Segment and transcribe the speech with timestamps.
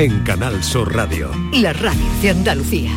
[0.00, 1.30] en Canal Sur Radio.
[1.52, 2.90] La radio de Andalucía.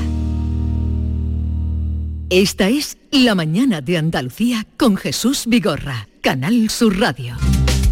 [2.30, 7.36] Esta es La mañana de Andalucía con Jesús Vigorra, Canal Sur Radio.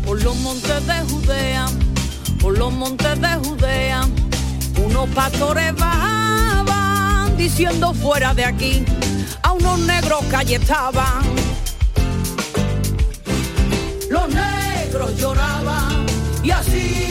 [0.05, 1.65] Por los montes de Judea,
[2.39, 4.07] por los montes de Judea,
[4.81, 8.85] unos pastores bajaban diciendo fuera de aquí,
[9.43, 11.25] a unos negros que estaban.
[14.09, 16.05] Los negros lloraban
[16.45, 17.10] y así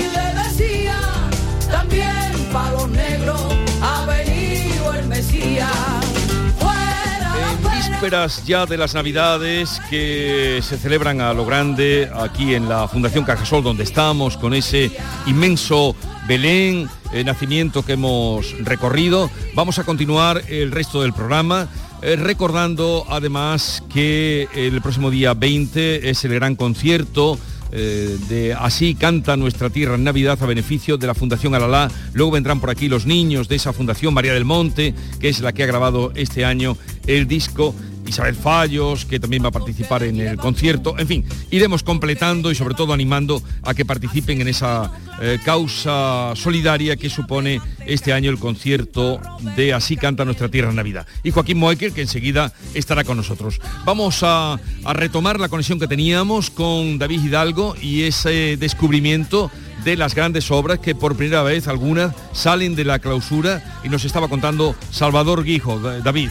[8.01, 13.25] vísperas ya de las Navidades que se celebran a lo grande aquí en la Fundación
[13.25, 14.91] Cajasol donde estamos con ese
[15.27, 15.95] inmenso
[16.27, 19.31] Belén, eh, nacimiento que hemos recorrido.
[19.55, 21.69] Vamos a continuar el resto del programa.
[22.01, 27.39] eh, recordando además que el próximo día 20 es el gran concierto
[27.73, 31.91] eh, de Así canta nuestra tierra en Navidad a beneficio de la Fundación Alalá.
[32.13, 35.53] Luego vendrán por aquí los niños de esa Fundación, María del Monte, que es la
[35.53, 37.75] que ha grabado este año el disco.
[38.11, 40.99] Isabel Fallos, que también va a participar en el concierto.
[40.99, 46.33] En fin, iremos completando y sobre todo animando a que participen en esa eh, causa
[46.35, 49.21] solidaria que supone este año el concierto
[49.57, 51.07] de Así canta nuestra tierra en Navidad.
[51.23, 53.61] Y Joaquín Moecker, que enseguida estará con nosotros.
[53.85, 59.51] Vamos a, a retomar la conexión que teníamos con David Hidalgo y ese descubrimiento
[59.85, 64.05] de las grandes obras que por primera vez algunas salen de la clausura y nos
[64.05, 65.79] estaba contando Salvador Guijo.
[65.79, 66.31] David.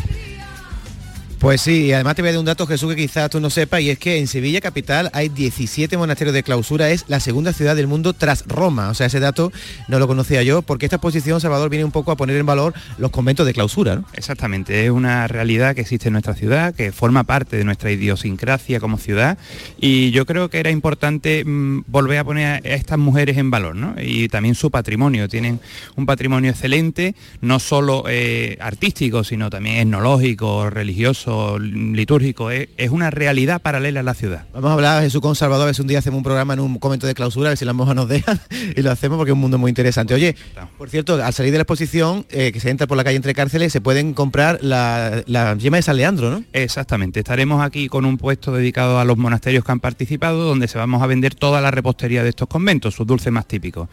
[1.39, 3.49] Pues sí, y además te voy a dar un dato, Jesús, que quizás tú no
[3.49, 7.53] sepas, y es que en Sevilla capital hay 17 monasterios de clausura, es la segunda
[7.53, 8.89] ciudad del mundo tras Roma.
[8.89, 9.49] O sea, ese dato
[9.87, 12.73] no lo conocía yo, porque esta exposición, Salvador, viene un poco a poner en valor
[12.97, 14.01] los conventos de clausura.
[14.15, 18.81] Exactamente, es una realidad que existe en nuestra ciudad, que forma parte de nuestra idiosincrasia
[18.81, 19.37] como ciudad,
[19.79, 23.77] y yo creo que era importante mm, volver a poner a estas mujeres en valor,
[23.77, 23.95] ¿no?
[23.97, 25.61] Y también su patrimonio, tienen
[25.95, 31.28] un patrimonio excelente, no solo eh, artístico, sino también etnológico, religioso,
[31.59, 34.45] litúrgico, es, es, una realidad paralela a la ciudad.
[34.53, 36.59] Vamos a hablar, Jesús, con Salvador, a ver si un día hacemos un programa en
[36.59, 38.39] un convento de clausura, a ver si las monjas nos dejan
[38.75, 40.13] y lo hacemos porque es un mundo muy interesante.
[40.13, 40.35] Oye,
[40.77, 43.33] por cierto, al salir de la exposición, eh, que se entra por la calle entre
[43.33, 46.43] cárceles, se pueden comprar la, la yema de San Leandro, ¿no?
[46.53, 50.77] Exactamente, estaremos aquí con un puesto dedicado a los monasterios que han participado, donde se
[50.77, 53.89] vamos a vender toda la repostería de estos conventos, sus dulces más típicos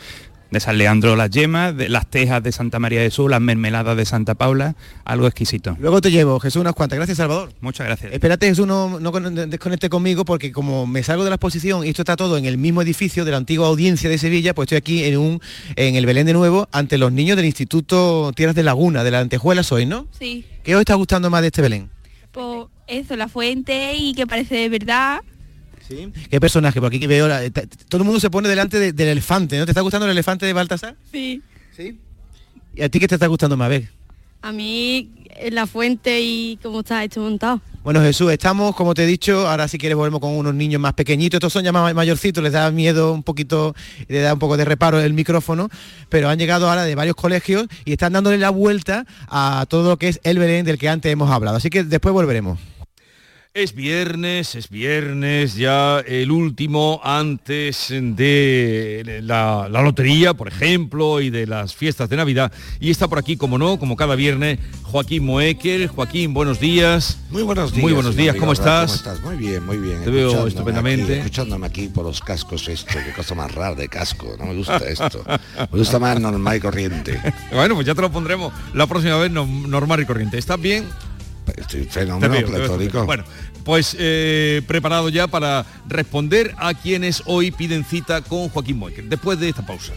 [0.51, 3.97] de San Leandro las yemas, de las tejas de Santa María de Jesús, las mermeladas
[3.97, 5.77] de Santa Paula, algo exquisito.
[5.81, 6.97] Luego te llevo, Jesús, unas cuantas.
[6.97, 7.53] Gracias, Salvador.
[7.61, 8.13] Muchas gracias.
[8.13, 12.03] Espérate, Jesús, no, no desconecte conmigo porque como me salgo de la exposición y esto
[12.03, 15.05] está todo en el mismo edificio de la antigua audiencia de Sevilla, pues estoy aquí
[15.05, 15.41] en un
[15.75, 19.21] en el Belén de Nuevo ante los niños del Instituto Tierras de Laguna, de la
[19.21, 20.07] Antejuela soy, ¿no?
[20.19, 20.45] Sí.
[20.63, 21.91] ¿Qué os está gustando más de este Belén?
[22.33, 25.21] Pues eso, la fuente y que parece de verdad.
[25.89, 26.13] ¿Sí?
[26.31, 26.81] ¿Qué personaje?
[26.81, 29.65] Porque aquí veo, la, todo el mundo se pone delante de, del elefante, ¿no?
[29.65, 30.97] ¿Te está gustando el elefante de Baltasar?
[31.13, 31.43] Sí.
[31.77, 31.99] ¿Sí?
[32.75, 33.67] ¿Y a ti qué te está gustando más?
[33.67, 33.89] A ver.
[34.43, 35.11] A mí
[35.51, 37.61] la fuente y cómo está esto montado.
[37.83, 40.95] Bueno, Jesús, estamos, como te he dicho, ahora si quieres volvemos con unos niños más
[40.95, 43.77] pequeñitos, estos son ya más mayorcitos, les da miedo un poquito,
[44.09, 45.69] les da un poco de reparo el micrófono,
[46.09, 49.97] pero han llegado ahora de varios colegios y están dándole la vuelta a todo lo
[49.99, 51.59] que es el Belén del que antes hemos hablado.
[51.59, 52.59] Así que después volveremos.
[53.57, 61.31] Es viernes, es viernes, ya el último antes de la, la, lotería, por ejemplo, y
[61.31, 62.53] de las fiestas de Navidad.
[62.81, 65.87] Y está por aquí, como no, como cada viernes, Joaquín Moecker.
[65.87, 67.19] Joaquín, buenos días.
[67.31, 67.83] Muy buenos días.
[67.83, 69.01] Muy buenos días, ¿cómo estás?
[69.03, 69.21] ¿Cómo estás?
[69.23, 70.05] Muy bien, muy bien.
[70.05, 71.05] Te veo estupendamente.
[71.05, 74.37] Aquí, escuchándome aquí por los cascos esto, qué cosa más rara de casco.
[74.39, 75.25] No me gusta esto.
[75.73, 77.19] Me gusta más normal y corriente.
[77.55, 80.37] bueno, pues ya te lo pondremos la próxima vez no, normal y corriente.
[80.37, 80.85] ¿Estás bien?
[81.57, 83.05] Estoy fenómeno pletórico.
[83.05, 83.25] Bueno,
[83.65, 89.39] pues eh, preparado ya para responder a quienes hoy piden cita con Joaquín Moecker, después
[89.39, 89.93] de esta pausa.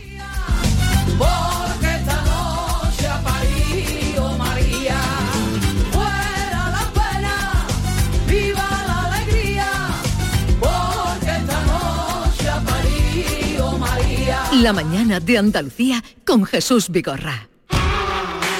[14.61, 17.48] La mañana de Andalucía con Jesús Vigorra.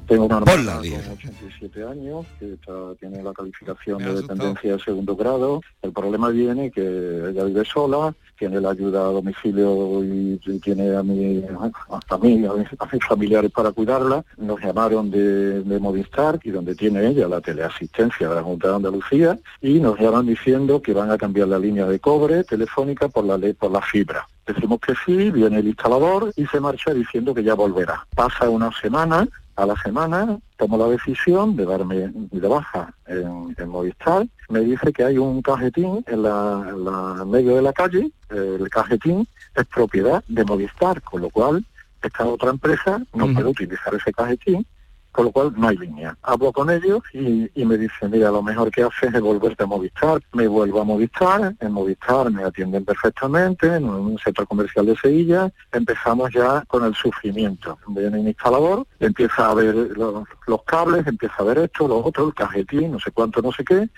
[0.09, 5.15] Tengo una hermana con 87 años que está- tiene la calificación de dependencia de segundo
[5.15, 5.61] grado.
[5.83, 6.81] El problema viene que
[7.29, 11.43] ella vive sola, tiene la ayuda a domicilio y, y tiene a mi,
[11.91, 14.23] hasta a mí, a mis, a mis familiares para cuidarla.
[14.37, 18.75] Nos llamaron de, de Movistar y donde tiene ella la teleasistencia de la Junta de
[18.77, 23.25] Andalucía y nos llaman diciendo que van a cambiar la línea de cobre telefónica por
[23.25, 24.27] la ley por la fibra.
[24.53, 28.05] Decimos que sí, viene el instalador y se marcha diciendo que ya volverá.
[28.15, 33.69] Pasa una semana, a la semana tomo la decisión de darme de baja en, en
[33.69, 34.25] Movistar.
[34.49, 38.11] Me dice que hay un cajetín en la, en la- en medio de la calle.
[38.29, 41.63] El cajetín es propiedad de Movistar, con lo cual
[42.01, 44.65] esta otra empresa no puede utilizar ese cajetín
[45.11, 46.17] con lo cual no hay línea.
[46.21, 50.21] Hablo con ellos y, me dicen, mira, lo mejor que haces es volverte a Movistar.
[50.33, 55.51] Me vuelvo a Movistar, en Movistar me atienden perfectamente, en un centro comercial de Sevilla.
[55.71, 57.77] Empezamos ya con el sufrimiento.
[57.87, 62.27] Viene un instalador, empieza a ver los, los cables, empieza a ver esto, lo otro,
[62.27, 63.89] el cajetín, no sé cuánto, no sé qué,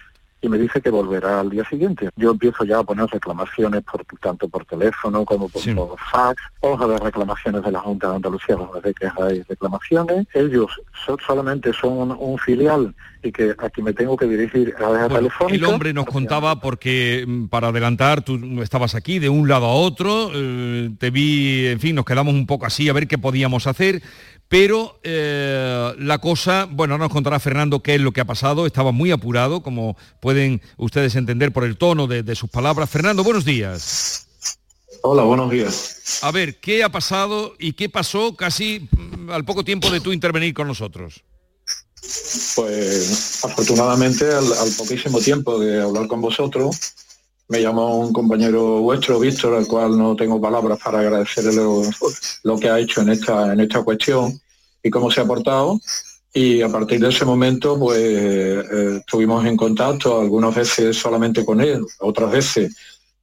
[0.42, 2.10] y me dice que volverá al día siguiente.
[2.16, 6.88] Yo empiezo ya a poner reclamaciones por tanto por teléfono como por, por fax, hoja
[6.88, 10.26] de reclamaciones de la Junta de Andalucía, donde de quejas y reclamaciones.
[10.34, 10.72] Ellos
[11.06, 15.08] so- solamente son un, un filial y que aquí me tengo que dirigir a la
[15.08, 15.56] telefónica.
[15.56, 19.74] El hombre nos contaba porque mm, para adelantar tú estabas aquí de un lado a
[19.76, 23.68] otro, eh, te vi, en fin, nos quedamos un poco así a ver qué podíamos
[23.68, 24.02] hacer,
[24.52, 28.66] pero eh, la cosa, bueno, ahora nos contará Fernando qué es lo que ha pasado,
[28.66, 32.90] estaba muy apurado, como pueden ustedes entender por el tono de, de sus palabras.
[32.90, 34.28] Fernando, buenos días.
[35.04, 36.20] Hola, buenos días.
[36.22, 40.12] A ver, ¿qué ha pasado y qué pasó casi mm, al poco tiempo de tú
[40.12, 41.24] intervenir con nosotros?
[42.58, 46.78] Pues afortunadamente al, al poquísimo tiempo de hablar con vosotros,
[47.52, 51.82] me llamó un compañero vuestro, Víctor, al cual no tengo palabras para agradecerle lo,
[52.44, 54.40] lo que ha hecho en esta, en esta cuestión
[54.82, 55.78] y cómo se ha portado.
[56.34, 61.60] Y a partir de ese momento, pues eh, estuvimos en contacto, algunas veces solamente con
[61.60, 62.74] él, otras veces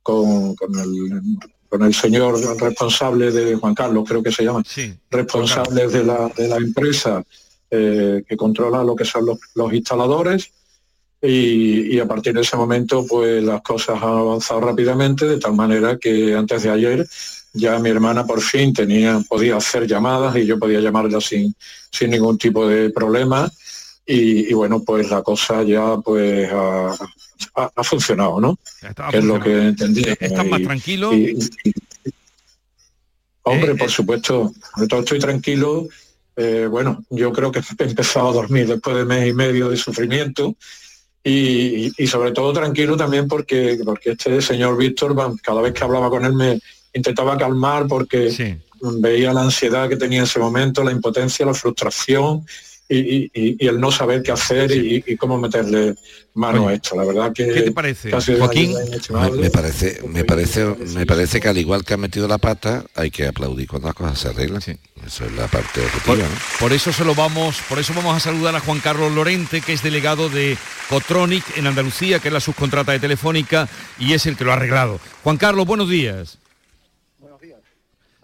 [0.02, 1.22] con, con el,
[1.70, 4.62] con el señor responsable de Juan Carlos, creo que se llama,
[5.10, 7.24] responsables de la, de la empresa
[7.70, 10.50] eh, que controla lo que son los, los instaladores
[11.20, 15.54] y, y a partir de ese momento pues las cosas han avanzado rápidamente de tal
[15.54, 17.06] manera que antes de ayer
[17.52, 21.54] ya mi hermana por fin tenía podía hacer llamadas y yo podía llamarla sin,
[21.90, 23.50] sin ningún tipo de problema.
[24.06, 26.94] Y, y bueno pues la cosa ya pues ha,
[27.56, 28.58] ha- ha funcionado no
[29.10, 30.02] que es lo que entendí.
[30.20, 31.12] ¿Estás más tranquilo?
[31.14, 31.36] y-
[33.42, 35.88] Hombre, Eh, por supuesto, sobre todo estoy tranquilo.
[36.36, 39.76] Eh, bueno, yo creo que he empezado a dormir después de mes y medio de
[39.76, 40.54] sufrimiento
[41.22, 46.08] y, y sobre todo tranquilo también porque, porque este señor Víctor, cada vez que hablaba
[46.10, 46.60] con él me
[46.92, 52.44] intentaba calmar porque veía la ansiedad que tenía en ese momento, la impotencia, la frustración
[52.88, 55.94] y, y- y- y el no saber qué hacer y, y cómo meterle
[56.34, 56.96] mano a esto.
[56.96, 57.46] La verdad que...
[57.48, 58.10] ¿Qué te parece?
[58.10, 58.74] Joaquín?
[59.38, 60.64] Me, parece, me parece,
[60.94, 63.94] me parece que al igual que ha metido la pata, hay que aplaudir cuando las
[63.94, 64.62] cosas se arreglan.
[64.62, 66.24] Eso es la parte objetiva, Por, ¿no?
[66.60, 69.72] por eso se lo vamos, por eso vamos a saludar a Juan Carlos Lorente, que
[69.72, 70.56] es delegado de
[70.88, 73.68] Cotronic en Andalucía, que es la subcontrata de Telefónica
[73.98, 74.98] y es el que lo ha arreglado.
[75.24, 76.38] Juan Carlos, buenos días.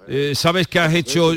[0.06, 1.32] Eh, Sabes que has hecho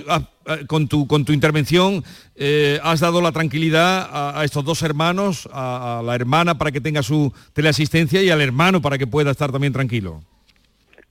[0.67, 2.03] con tu con tu intervención
[2.35, 6.81] eh, has dado la tranquilidad a, estos dos hermanos, a, a la hermana para que
[6.81, 10.21] tenga su teleasistencia y al hermano para que pueda estar también tranquilo.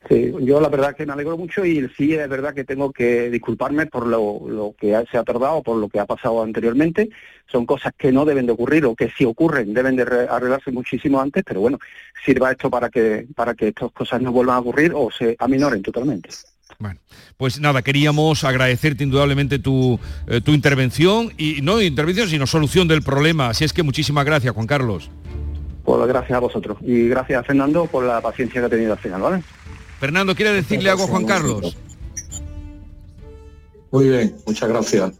[0.09, 3.28] Sí, yo la verdad que me alegro mucho y sí es verdad que tengo que
[3.28, 7.11] disculparme por lo, lo que se ha tardado, por lo que ha pasado anteriormente.
[7.50, 10.71] Son cosas que no deben de ocurrir o que si ocurren deben de re- arreglarse
[10.71, 11.78] muchísimo antes, pero bueno,
[12.25, 15.83] sirva esto para que para que estas cosas no vuelvan a ocurrir o se aminoren
[15.83, 16.28] totalmente.
[17.37, 23.02] Pues nada, queríamos agradecerte indudablemente tu, eh, tu intervención y no intervención, sino solución del
[23.02, 23.49] problema.
[23.49, 25.11] Así es que muchísimas gracias, Juan Carlos.
[25.85, 29.23] Pues gracias a vosotros y gracias Fernando por la paciencia que ha tenido al final,
[29.23, 29.42] ¿vale?
[30.00, 31.76] Fernando, ¿quiere decirle algo a Juan Carlos?
[33.92, 35.12] Muy bien, muchas gracias.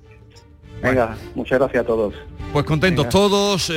[0.82, 2.14] Venga, muchas gracias a todos.
[2.56, 3.10] Pues contentos Venga.
[3.10, 3.75] todos, eh,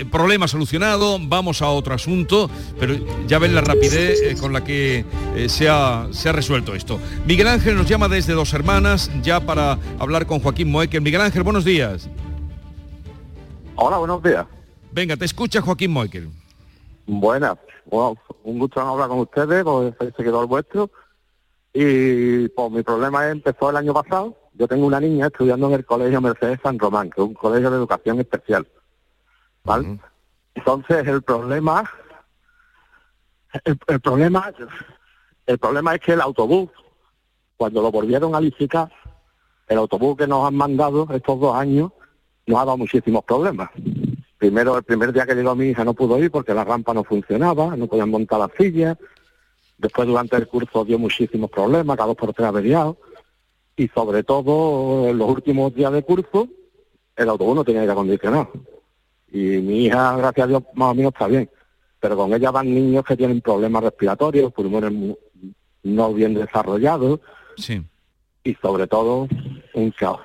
[0.00, 2.48] eh, problema solucionado, vamos a otro asunto,
[2.80, 2.94] pero
[3.26, 5.04] ya ven la rapidez eh, con la que
[5.36, 6.98] eh, se, ha, se ha resuelto esto.
[7.26, 11.02] Miguel Ángel nos llama desde Dos Hermanas ya para hablar con Joaquín Moekel.
[11.02, 12.08] Miguel Ángel, buenos días.
[13.74, 14.46] Hola, buenos días.
[14.90, 16.30] Venga, te escucha Joaquín Moekel.
[17.06, 17.58] Buenas.
[17.90, 20.90] Wow, un gusto hablar con ustedes, pues soy seguidor vuestro.
[21.74, 24.34] Y pues mi problema empezó el año pasado.
[24.54, 27.70] Yo tengo una niña estudiando en el Colegio Mercedes San Román, que es un colegio
[27.70, 28.66] de educación especial.
[29.64, 29.98] ¿Vale?
[30.54, 31.90] Entonces el problema,
[33.64, 34.52] el, el problema,
[35.46, 36.70] el problema es que el autobús,
[37.56, 38.92] cuando lo volvieron a licitar,
[39.66, 41.90] el autobús que nos han mandado estos dos años
[42.46, 43.70] nos ha dado muchísimos problemas.
[44.38, 47.02] Primero, el primer día que llegó mi hija no pudo ir porque la rampa no
[47.02, 48.98] funcionaba, no podían montar las sillas.
[49.78, 52.96] Después, durante el curso, dio muchísimos problemas, cada dos por tres averiados.
[53.76, 56.48] Y sobre todo, en los últimos días de curso,
[57.16, 58.50] el autobús no tenía aire acondicionado.
[59.32, 61.50] Y mi hija, gracias a Dios, más o menos está bien.
[61.98, 65.16] Pero con ella van niños que tienen problemas respiratorios, pulmones
[65.82, 67.20] no bien desarrollados
[67.56, 67.82] Sí.
[68.44, 69.28] y sobre todo
[69.74, 70.20] un caos.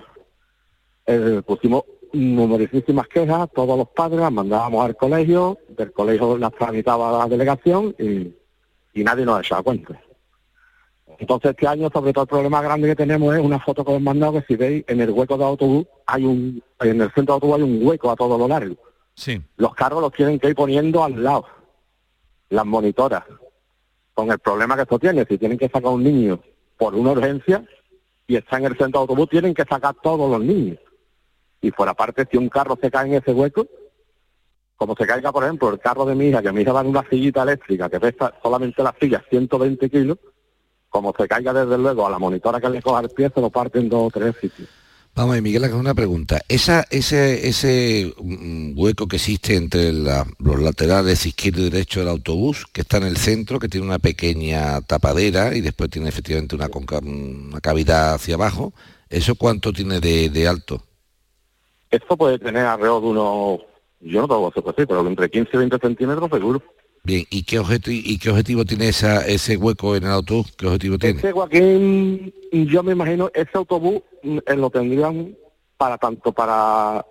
[1.06, 7.18] Eh, pusimos numerosísimas quejas, todos los padres las mandábamos al colegio, del colegio las tramitaba
[7.20, 8.34] la delegación y,
[8.94, 10.00] y nadie nos echaba cuenta.
[11.20, 13.98] Entonces este año sobre todo el problema grande que tenemos es una foto que os
[13.98, 17.26] he mandado que si veis en el hueco de autobús hay un, en el centro
[17.26, 18.76] de autobús hay un hueco a todo lo largo.
[19.16, 19.42] Sí.
[19.58, 21.46] Los carros los tienen que ir poniendo al lado,
[22.50, 23.26] las monitoras,
[24.14, 26.40] con el problema que esto tiene, si tienen que sacar un niño
[26.78, 27.66] por una urgencia
[28.26, 30.78] y está en el centro de autobús, tienen que sacar todos los niños.
[31.62, 33.68] Y fuera parte, si un carro se cae en ese hueco,
[34.78, 36.88] como se caiga, por ejemplo, el carro de mi hija, que mi hija va en
[36.88, 40.18] una sillita eléctrica que pesa solamente la silla 120 kilos,
[40.90, 43.50] como se caiga desde luego a la monitora que le coja el pie, se lo
[43.50, 44.68] parten dos o tres sitios.
[45.16, 46.40] Vamos, a ver, Miguel, una pregunta.
[46.48, 52.10] Esa, ese, ese mm, hueco que existe entre la- los laterales izquierdo y derecho del
[52.10, 56.56] autobús, que está en el centro, que tiene una pequeña tapadera y después tiene efectivamente
[56.56, 58.72] una, conca- una cavidad hacia abajo,
[59.10, 60.84] ¿eso cuánto tiene de, de alto?
[61.92, 63.60] Esto puede tener alrededor de unos,
[64.02, 66.62] yo no tengo que decir, pero entre 15 y 20 centímetros seguro.
[67.04, 70.52] Bien, ¿y qué, objeti- y qué objetivo tiene esa, ese hueco en el autobús?
[70.58, 71.20] ¿Qué objetivo tiene?
[71.20, 75.36] Ese Joaquín, yo me imagino, ese autobús mm, eh, lo tendrían
[75.78, 77.06] para tanto para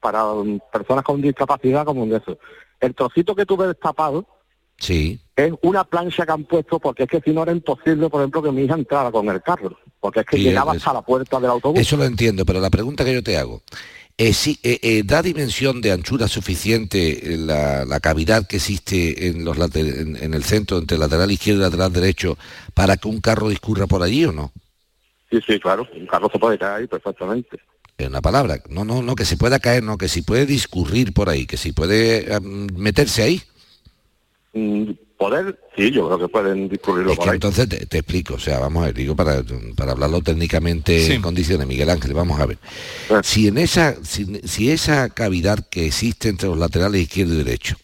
[0.00, 0.22] para
[0.70, 2.38] personas con discapacidad como de eso.
[2.78, 4.26] El trocito que tuve destapado
[4.76, 5.18] Sí.
[5.36, 8.42] es una plancha que han puesto porque es que si no era imposible, por ejemplo,
[8.42, 11.48] que mi hija entrara con el carro, porque es que llegaba hasta la puerta del
[11.50, 11.80] autobús.
[11.80, 13.62] Eso lo entiendo, pero la pregunta que yo te hago,
[14.16, 19.58] eh, eh, eh, ¿da dimensión de anchura suficiente la, la cavidad que existe en, los
[19.58, 22.38] later- en, en el centro entre lateral izquierdo y lateral derecho
[22.74, 24.52] para que un carro discurra por allí o no?
[25.30, 27.58] Sí, sí, claro, un carro se puede caer ahí perfectamente.
[27.98, 31.12] En una palabra, no, no, no, que se pueda caer, no, que si puede discurrir
[31.12, 33.42] por ahí, que si puede meterse ahí.
[34.52, 34.90] Mm,
[35.28, 37.36] Poder, sí, yo creo que pueden discurrirlo Es por que ahí.
[37.36, 39.42] entonces te, te explico, o sea, vamos a ver, digo para,
[39.76, 42.58] para hablarlo técnicamente en condiciones, Miguel Ángel, vamos a ver.
[43.22, 47.76] Si en esa, si, si esa cavidad que existe entre los laterales izquierdo y derecho,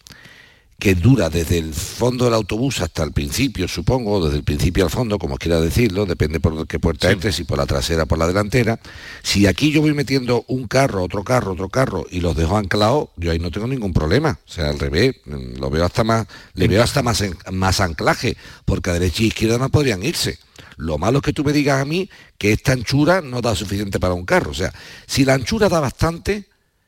[0.81, 4.91] que dura desde el fondo del autobús hasta el principio, supongo, desde el principio al
[4.91, 8.19] fondo, como quiera decirlo, depende por qué puerta entres, si por la trasera o por
[8.19, 8.81] la delantera.
[9.23, 13.11] Si aquí yo voy metiendo un carro, otro carro, otro carro y los dejo anclados,
[13.17, 14.41] yo ahí no tengo ningún problema.
[14.45, 18.39] O sea, al revés, mm, lo veo hasta más, le veo hasta más, más anclaje,
[18.65, 20.39] porque a derecha y izquierda no podrían irse.
[20.79, 24.01] Lo malo es que tú me digas a mí que esta anchura no da suficiente
[24.01, 24.53] para un carro.
[24.53, 24.73] O sea,
[25.07, 26.47] si la anchura da bastante,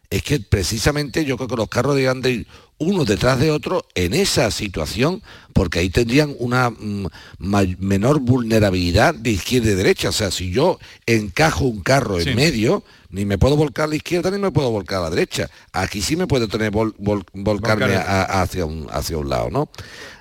[0.08, 2.46] es que precisamente yo creo que los carros deberían de ir
[2.82, 7.06] uno detrás de otro en esa situación, porque ahí tendrían una mm,
[7.78, 10.08] menor vulnerabilidad de izquierda y derecha.
[10.08, 12.30] O sea, si yo encajo un carro Sí.
[12.30, 15.10] en medio, ni me puedo volcar a la izquierda ni me puedo volcar a la
[15.10, 15.50] derecha.
[15.72, 19.28] Aquí sí me puedo tener vol- vol- volcarme Volcar- a- a- hacia, un, hacia un
[19.28, 19.68] lado, ¿no?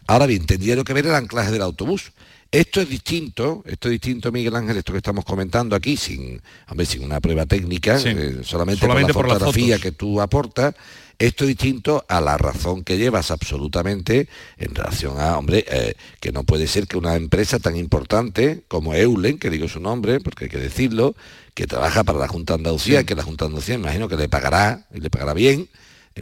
[0.08, 2.12] Ahora bien, tendría yo que ver el anclaje del autobús.
[2.52, 6.86] Esto es distinto, esto es distinto, Miguel Ángel, esto que estamos comentando aquí, sin, hombre,
[6.86, 8.10] sin una prueba técnica, Sí.
[8.10, 10.76] eh, solamente, Solamente por la fotografía que tú aportas,
[11.22, 16.32] esto es distinto a la razón que llevas absolutamente en relación a, hombre, eh, que
[16.32, 20.46] no puede ser que una empresa tan importante como Eulen, que digo su nombre, porque
[20.46, 21.16] hay que decirlo,
[21.54, 23.06] que trabaja para la Junta de Andalucía, Sí.
[23.06, 25.70] que la Junta de Andalucía imagino que le pagará, y le pagará bien,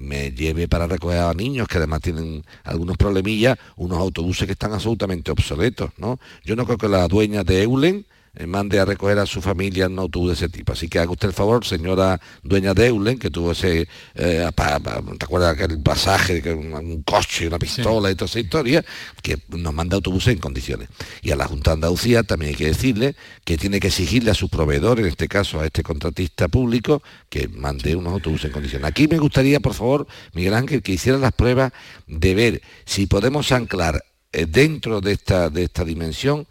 [0.02, 4.74] me lleve para recoger a niños que además tienen algunos problemillas, unos autobuses que están
[4.74, 6.20] absolutamente obsoletos, ¿no?
[6.44, 8.04] Yo no creo que la dueña de Eulen eh,
[8.48, 10.74] mande a recoger a su familia en un autobús de ese tipo.
[10.74, 14.80] Así que haga usted el favor, señora dueña de Eulen, que tuvo ese, eh, pa-
[14.80, 18.86] pa- ¿te acuerdas aquel pasaje, que un, un coche, una pistola y toda esa historia?
[19.22, 20.90] Que nos manda autobuses en condiciones.
[21.22, 24.36] Y a la Junta de Andalucía también hay que decirle que tiene que exigirle a
[24.36, 28.88] sus proveedores, en este caso a este contratista público, que mande unos autobuses en condiciones.
[28.88, 31.72] Aquí me gustaría, por favor, Miguel Ángel, que hiciera las pruebas
[32.08, 36.48] de ver si podemos anclar eh, dentro de esta, de esta dimensión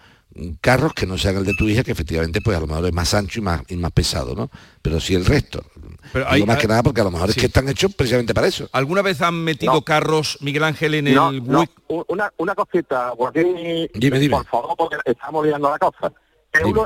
[0.61, 2.93] carros que no sean el de tu hija, que efectivamente pues a lo mejor es
[2.93, 4.51] más ancho y más, y más pesado, ¿no?
[4.83, 5.65] Pero sí el resto.
[6.13, 8.47] Pero hay, más que nada porque a lo mejor es que están hechos precisamente para
[8.47, 8.69] eso.
[8.73, 11.15] ¿Alguna vez han metido carros, Miguel Ángel, en el...
[11.15, 11.65] No.
[12.09, 14.37] Una, una cosita, Joaquín, dime, dime.
[14.37, 16.13] por favor, porque estamos liando la cosa.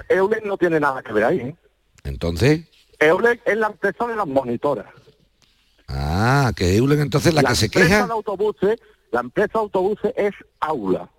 [0.09, 1.38] Eulen, no tiene nada que ver ahí.
[1.38, 1.57] ¿eh?
[2.05, 2.62] Entonces...
[2.98, 4.87] Eulen es la empresa de las monitoras.
[5.88, 8.07] Ah, que Eulen entonces la, que se queja...
[8.07, 11.11] De autobuses, la empresa de autobuses es Aula.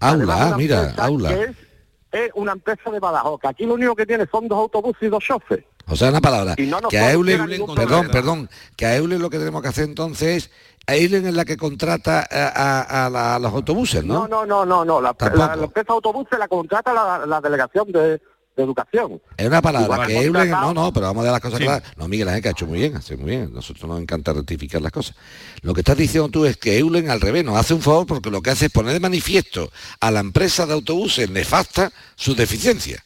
[0.00, 1.32] Aula, mira, Aula.
[1.32, 5.08] Es, una empresa de Badajoz, que aquí lo único que tiene son dos autobuses y
[5.08, 5.64] dos choferes.
[5.86, 6.56] O sea, una palabra,
[6.88, 10.50] que a Eulen, perdón, perdón, que a Eulen lo que tenemos que hacer entonces es,
[10.86, 14.26] a Eulen es la que contrata a, los autobuses, ¿no?
[14.26, 16.92] No, no, no, no, la, empresa de autobuses la contrata
[17.26, 18.20] la delegación de,
[18.62, 19.20] educación.
[19.36, 21.82] Es una palabra que Eulen, no, no, pero vamos a dar las cosas claras.
[21.96, 23.52] No, Miguel Ángel, que ha hecho muy bien, hace muy bien.
[23.52, 25.16] Nosotros nos encanta rectificar las cosas.
[25.62, 28.30] Lo que estás diciendo tú es que Eulen al revés nos hace un favor porque
[28.30, 29.70] lo que hace es poner de manifiesto
[30.00, 33.04] a la empresa de autobuses nefasta su deficiencia.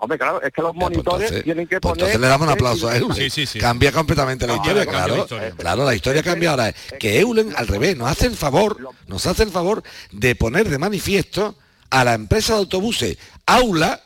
[0.00, 2.04] Hombre, claro, es que los pues monitores tienen que pues poner...
[2.04, 3.30] entonces le damos un aplauso a Eulen.
[3.60, 5.26] Cambia completamente la historia, claro.
[5.56, 6.72] Claro, la historia cambia ahora.
[7.00, 10.78] Que Eulen, al revés, nos hace el favor, nos hace el favor de poner de
[10.78, 11.56] manifiesto
[11.90, 14.00] a la empresa de autobuses Aula,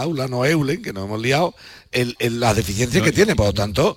[0.00, 1.54] Aula, no Eulen, que nos hemos liado,
[1.92, 3.34] el, las deficiencias que tiene.
[3.34, 3.96] Por lo tanto,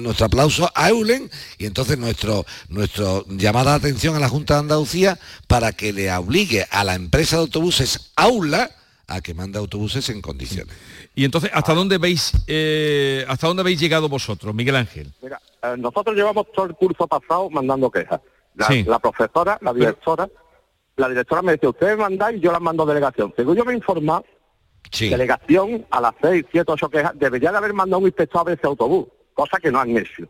[0.00, 4.60] nuestro aplauso a Eulen y entonces nuestro, nuestro llamada de atención a la Junta de
[4.60, 8.70] Andalucía para que le obligue a la empresa de autobuses Aula
[9.08, 10.74] a que mande autobuses en condiciones.
[11.14, 15.12] Y entonces, ¿hasta dónde veis, eh, hasta dónde habéis llegado vosotros, Miguel Ángel?
[15.22, 18.20] Mira, eh, nosotros llevamos todo el curso pasado mandando quejas.
[18.54, 20.28] La, profesora, la directora,
[20.96, 23.32] la directora me dice, ustedes mandáis, yo las mando delegación.
[23.36, 24.22] Según yo me informa,
[24.98, 28.66] Delegación a las 6, 7, 8 quejas, debería de haber mandado un inspector a ese
[28.66, 30.24] autobús, cosa que no han hecho.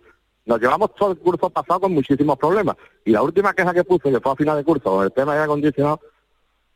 [0.46, 2.76] Nos llevamos todo el curso pasado con muchísimos problemas.
[3.04, 5.32] Y la última queja que puse, que fue a final de curso, con el tema
[5.32, 6.00] de aire acondicionado,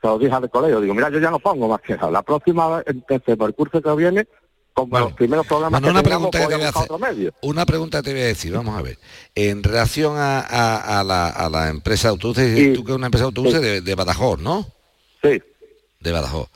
[0.00, 0.80] se lo dije al colegio.
[0.80, 2.12] Digo, mira, yo ya no pongo más quejas.
[2.12, 4.28] La próxima vez, empecé por el curso que viene,
[4.74, 7.34] con los primeros problemas que una pregunta que te voy a hacer.
[7.42, 8.98] Una pregunta te voy a decir, vamos a ver.
[9.34, 13.28] En relación a, la, a la, empresa de autobuses, tú que es una empresa de
[13.28, 14.66] autobuses de, de Badajoz, ¿no?
[15.22, 15.40] Sí.
[16.00, 16.48] De Badajoz.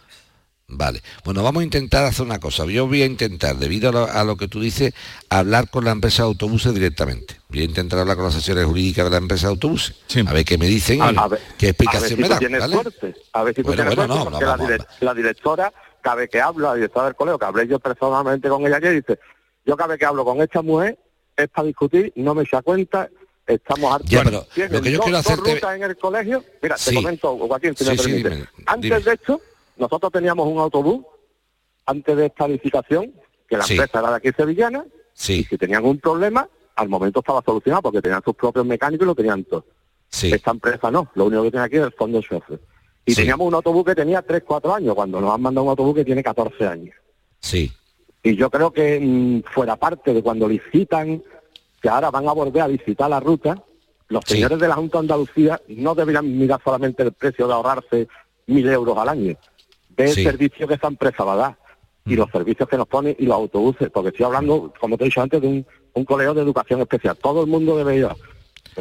[0.68, 1.00] Vale.
[1.24, 2.64] Bueno, vamos a intentar hacer una cosa.
[2.66, 4.94] Yo voy a intentar, debido a lo, que tú dices,
[5.30, 7.36] hablar con la empresa de autobuses directamente.
[7.48, 9.96] Voy a intentar hablar con las asesores jurídicas de la empresa de autobuses.
[10.26, 11.00] A ver qué me dicen,
[11.56, 12.42] qué explicación me dan.
[13.32, 17.06] A ver si tú tienes suerte, porque la, directora, cada vez que hablo, la directora
[17.06, 19.20] del colegio, que hablé yo personalmente con ella ayer, dice,
[19.64, 20.98] yo cada vez que hablo con esta mujer
[21.36, 23.08] es para discutir, no me echa cuenta,
[23.46, 24.10] estamos hartos.
[24.10, 25.60] Ya, pero lo que yo quiero hacerte...
[25.76, 28.48] en el colegio, mira, te comento, Joaquín, si me permite.
[28.66, 29.40] Antes de esto
[29.76, 31.04] nosotros teníamos un autobús
[31.86, 33.12] antes de esta licitación,
[33.48, 34.84] que la empresa era de aquí sevillana,
[35.28, 39.08] y si tenían un problema, al momento estaba solucionado porque tenían sus propios mecánicos y
[39.08, 39.64] lo tenían todo.
[40.10, 42.60] Esta empresa no, lo único que tiene aquí es el fondo chofer.
[43.04, 45.94] Y teníamos un autobús que tenía 3, 4 años, cuando nos han mandado un autobús
[45.94, 46.94] que tiene 14 años.
[47.40, 47.70] Sí.
[48.22, 51.22] Y yo creo que mm, fuera parte de cuando licitan,
[51.80, 53.62] que ahora van a volver a visitar la ruta,
[54.08, 58.08] los señores de la Junta de Andalucía no deberían mirar solamente el precio de ahorrarse
[58.46, 59.36] mil euros al año,
[59.96, 61.58] ve el servicio que esta empresa va a dar
[62.04, 62.18] y mm.
[62.18, 65.20] los servicios que nos pone y los autobuses, porque estoy hablando, como te he dicho
[65.20, 67.16] antes, de un, un colegio de educación especial.
[67.16, 68.06] Todo el mundo debe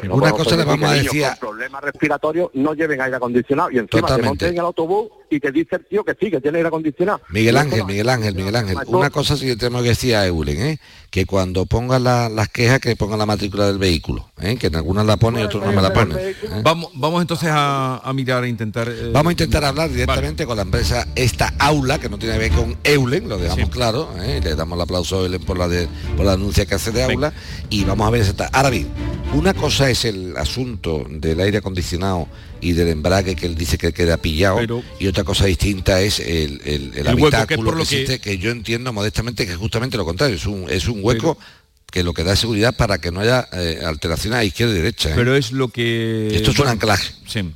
[0.03, 3.71] ir una cosa le vamos a decir con problemas respiratorios no lleven aire acondicionado.
[3.71, 6.39] Y encima te monten en el autobús y te dice el tío que sí que
[6.39, 7.21] tiene aire acondicionado.
[7.29, 8.77] Miguel Ángel Miguel Ángel Miguel Ángel.
[8.87, 10.79] una cosa sí que tenemos que decir a Eulen ¿eh?
[11.09, 14.57] que cuando ponga las quejas que ponga la matrícula del vehículo ¿eh?
[14.57, 16.35] que en algunas la pone y otros no me la pone ¿eh?
[16.63, 20.63] vamos vamos entonces a, mirar a intentar eh, vamos a intentar hablar directamente con la
[20.63, 24.75] empresa esta aula que no tiene que ver con Eulen lo dejamos claro le damos
[24.75, 27.33] el aplauso a Eulen por la de, por la denuncia que hace de aula.
[27.69, 28.87] Y vamos a ver si está ahora bien
[29.33, 32.27] una cosa es el asunto del aire acondicionado
[32.61, 36.61] y del embrague que él dice que queda pillado y otra cosa distinta es el,
[36.65, 38.37] el, habitáculo que, existe, que...
[38.37, 41.37] yo entiendo modestamente que es justamente lo contrario, es un, es un hueco
[41.91, 45.11] que lo que da seguridad para que no haya eh, alteraciones a izquierda y derecha.
[45.11, 45.13] ¿eh?
[45.15, 46.35] Pero es lo que...
[46.35, 47.13] Esto es un anclaje.
[47.25, 47.53] Sí.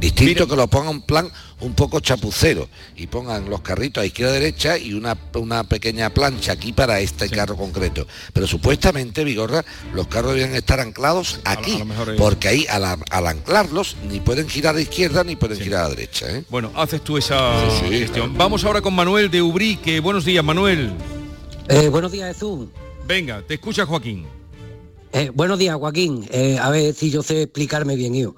[0.00, 4.32] Distinto que lo ponga un plan un poco chapucero y pongan los carritos a izquierda
[4.32, 8.06] derecha y una, una pequeña plancha aquí para este carro concreto.
[8.32, 9.64] Pero supuestamente, Vigorra,
[9.94, 11.82] los carros deben estar anclados aquí,
[12.18, 12.84] porque ahí al,
[13.26, 16.30] anclarlos ni pueden girar a izquierda ni pueden girar a derecha.
[16.30, 16.44] ¿eh?
[16.50, 17.54] Bueno, haces tú esa
[17.88, 18.36] gestión.
[18.36, 20.00] Vamos ahora con Manuel de Ubrique.
[20.00, 20.92] Buenos días, Manuel.
[21.68, 22.68] Eh, buenos días, Jesús.
[23.06, 24.26] Venga, te escucha Joaquín.
[25.12, 26.28] Eh, buenos días, Joaquín.
[26.60, 28.34] a ver si yo sé explicarme bien yo.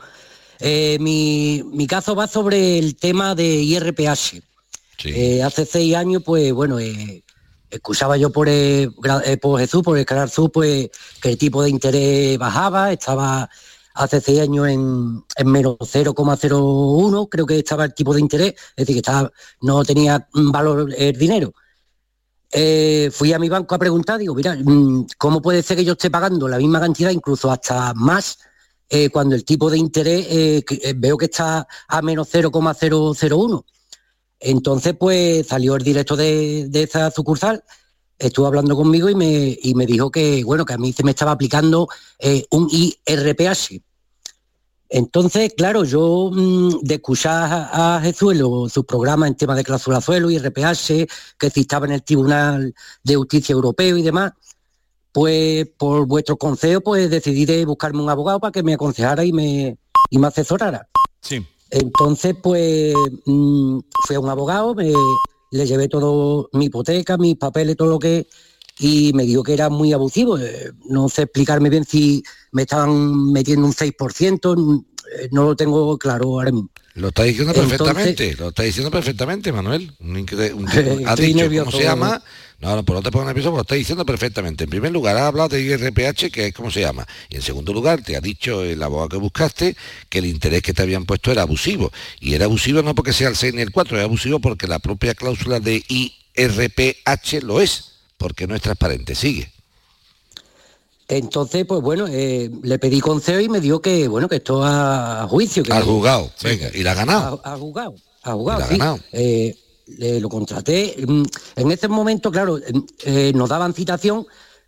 [0.61, 4.43] Eh, mi, mi, caso va sobre el tema de IRPH.
[5.05, 7.23] Eh, hace seis años, pues bueno, eh,
[7.71, 8.49] excusaba yo por,
[9.41, 10.91] por Jesús, por el Canal Sur, pues
[11.23, 13.49] que el tipo de interés bajaba, estaba
[13.99, 18.95] hace seis años en, menos 0,01, creo que estaba el tipo de interés, es decir,
[18.95, 21.53] que estaba, no tenía valor el dinero.
[22.51, 25.93] Eh, fui a mi banco a preguntar, digo, mira, mm, ¿cómo puede ser que yo
[25.93, 28.39] esté pagando la misma cantidad, incluso hasta más,
[28.89, 30.65] eh, cuando el tipo de interés eh,
[30.97, 33.65] veo que está a menos 0,001?
[34.41, 37.65] Entonces, pues salió el directo de, esa sucursal,
[38.19, 41.11] estuvo hablando conmigo y me, y me dijo que, bueno, que a mí se me
[41.11, 41.89] estaba aplicando
[42.51, 43.83] un IRPH,
[44.91, 50.01] entonces, claro, yo mm, de escuchar a, Jesús en su programa en tema de cláusula
[50.01, 51.07] suelo y RPH,
[51.39, 54.33] que citaba en el Tribunal de Justicia Europeo y demás,
[55.19, 59.33] pues por vuestro consejo, pues decidí de buscarme un abogado para que me aconsejara y
[59.33, 59.77] me,
[60.11, 60.89] y me asesorara.
[61.21, 61.45] Sí.
[61.71, 62.95] Entonces, pues
[63.27, 64.93] mm, fui a un abogado, me,
[65.51, 68.29] le llevé todo mi hipoteca, mis papeles, todo lo que
[68.79, 70.39] y me dijo que era muy abusivo.
[70.39, 74.85] Eh, no sé explicarme bien si me estaban metiendo un 6%, eh,
[75.31, 76.71] no lo tengo claro ahora mismo.
[76.95, 79.93] Lo está diciendo perfectamente, lo está diciendo perfectamente, Manuel.
[80.01, 80.27] Un,
[81.07, 82.23] ha dicho cómo se llama.
[82.61, 84.65] No, no, pues no te pongas nervioso, lo está diciendo perfectamente.
[84.65, 87.07] En primer lugar, ha hablado de IRPH, que es como se llama.
[87.29, 89.77] Y en segundo lugar, te ha dicho el abogado que buscaste
[90.09, 91.93] que el interés que te habían puesto era abusivo.
[92.19, 94.81] Y era abusivo no porque sea el 6 ni el 4, es abusivo porque la
[94.81, 99.15] propia cláusula de IRPH lo es porque no es transparente.
[99.15, 99.53] Sigue.
[101.09, 105.27] Entonces, pues bueno, eh, le pedí consejo y me dijo que, bueno, que esto a
[105.29, 105.63] juicio.
[105.63, 107.41] Que ha jugado, venga, y la ha ganado.
[107.45, 108.77] Ha, jugado, ha jugado, sí.
[108.77, 108.99] ganado.
[109.13, 109.57] Eh,
[110.21, 110.97] lo contraté.
[111.07, 111.23] Mm,
[111.57, 112.59] en ese momento, claro,
[113.05, 114.27] eh, nos daban citación,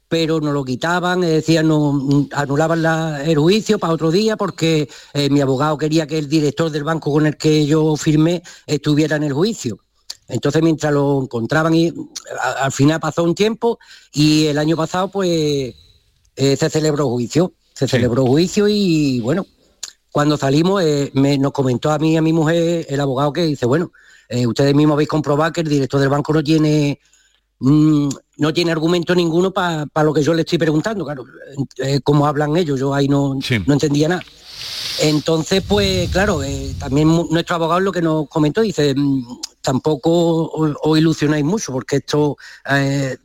[0.09, 4.89] pero nos lo quitaban, decían, no, mm, anulaban el juicio para otro día porque
[5.31, 9.25] mi abogado quería que el director del banco con el que yo firmé estuviera en
[9.25, 9.79] el juicio.
[10.27, 11.93] Entonces, mientras lo encontraban, y
[12.61, 13.79] al final pasó un tiempo
[14.13, 15.75] y el año pasado, pues,
[16.41, 17.53] eh, se celebró juicio.
[17.75, 19.47] Se celebró juicio y, bueno,
[20.11, 23.67] cuando salimos, eh, nos comentó a mí y a mi mujer el abogado que dice,
[23.67, 23.93] bueno,
[24.29, 26.99] eh, ustedes mismos habéis comprobado que el director del banco no tiene
[27.59, 31.25] mm, no tiene argumento ninguno para lo que yo le estoy preguntando, claro,
[32.03, 34.23] cómo hablan ellos, yo ahí no, no entendía nada.
[35.03, 36.41] Entonces, pues claro,
[36.79, 42.37] también nuestro abogado lo que nos comentó, dice, mm, tampoco os, ilusionáis mucho porque esto
[42.71, 43.19] eh,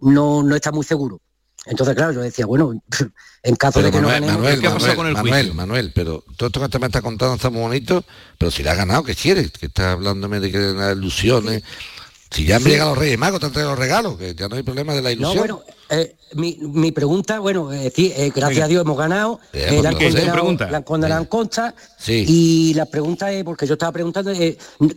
[0.00, 1.20] no, no está muy seguro.
[1.68, 2.80] Entonces, claro, yo decía, bueno,
[3.42, 4.36] en caso de que no ganemos...
[4.36, 7.50] Manuel, ¿qué Manuel, con el Manuel, Manuel, pero todo esto que me está contando está
[7.50, 8.04] muy bonito,
[8.38, 9.50] pero si le ha ganado, ¿qué quieres?
[9.52, 11.62] Que está hablándome de que hay ilusiones.
[12.30, 14.56] Si ya han llegado los Reyes Magos, te han traído los regalos, que ya no
[14.56, 15.34] hay problema de la ilusión.
[15.34, 19.90] No, bueno, eh, mi, pregunta, bueno, eh, eh, gracias a Dios hemos ganado, eh, la,
[19.90, 19.94] han
[20.82, 21.74] condenado, en contra,
[22.06, 24.32] y la pregunta es, porque yo estaba preguntando,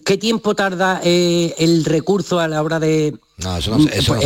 [0.05, 3.15] ¿qué tiempo tarda el recurso a la hora de...
[3.43, 4.19] No, eso no, eso,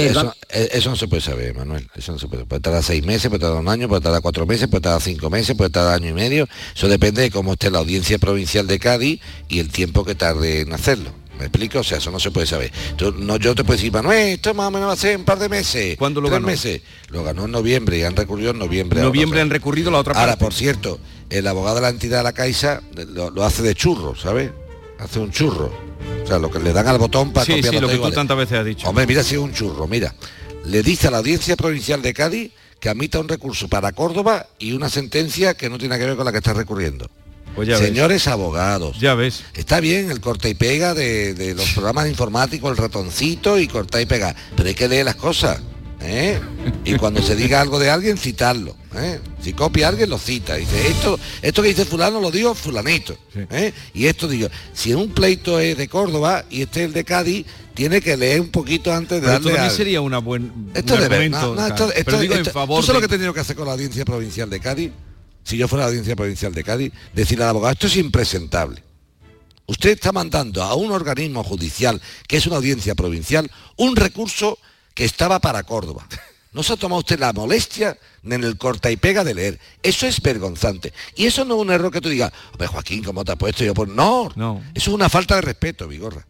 [0.49, 1.88] eso, no se puede saber, Manuel.
[1.95, 2.45] Eso no se puede.
[2.45, 5.30] Puede tardar seis meses, puede tardar un año, puede tardar cuatro meses, puede tardar cinco
[5.30, 6.47] meses, puede tardar año y medio.
[6.75, 10.62] Eso depende de cómo esté la audiencia provincial de Cádiz y el tiempo que tarde
[10.62, 11.12] en hacerlo.
[11.39, 11.80] ¿Me explico?
[11.80, 12.71] O sea, eso no se puede saber.
[13.17, 15.38] no, yo te puedo decir, Manuel, esto más o menos va a ser un par
[15.38, 15.97] de meses.
[15.97, 16.47] ¿Cuándo lo ganó?
[16.47, 16.82] meses.
[17.10, 19.01] Lo ganó en noviembre y han recurrido en noviembre.
[19.01, 20.30] noviembre han recurrido la otra parte.
[20.30, 20.99] Ahora, por cierto,
[21.30, 24.51] el abogado de la entidad de la Caixa lo, hace de churro, ¿sabes?
[24.99, 25.85] Hace un churro.
[26.26, 28.36] O sea, lo que le dan al botón para sí, sí, lo que tú tantas
[28.36, 28.90] veces has dicho.
[28.90, 30.16] Hombre, mira si es un churro, mira.
[30.66, 34.72] Le dice a la Audiencia Provincial de Cádiz que admita un recurso para Córdoba y
[34.72, 37.08] una sentencia que no tiene que ver con la que está recurriendo.
[37.56, 39.00] Pues Señores abogados.
[39.00, 39.44] Ya ves.
[39.54, 44.08] Está bien el corta y pega de, los programas informáticos, el ratoncito y corta y
[44.08, 45.62] pega, pero hay que leer las cosas.
[46.06, 46.39] ¿Eh?
[46.84, 48.76] Y cuando se diga algo de alguien, citarlo.
[48.96, 49.20] ¿eh?
[49.41, 50.56] Si copia a alguien, lo cita.
[50.56, 53.18] Dice, esto, esto que dice fulano lo digo fulanito.
[53.36, 53.74] ¿eh?
[53.94, 57.46] Y esto digo, si un pleito es de Córdoba y este es el de Cádiz,
[57.74, 61.68] tiene que leer un poquito antes de darle esto sería una buena esto debe no,
[61.68, 63.74] esto, pero digo en favor ¿tú sabes lo que he tenido que hacer con la
[63.74, 64.91] audiencia provincial de Cádiz
[65.46, 68.84] si yo fuera la audiencia provincial de Cádiz, decirle al abogado, esto es impresentable.
[69.68, 74.58] Usted está mandando a un organismo judicial, que es una audiencia provincial, un recurso
[74.95, 76.08] que estaba para Córdoba.
[76.53, 79.60] No se ha tomado usted la molestia en el corta y pega de leer.
[79.84, 80.93] Eso es vergonzante.
[81.15, 83.65] Y eso no es un error que tú digas, hombre Joaquín, ¿cómo te ha puesto?
[83.65, 84.63] yo, pues no, no.
[84.73, 86.25] Eso es una falta de respeto, Vigorra.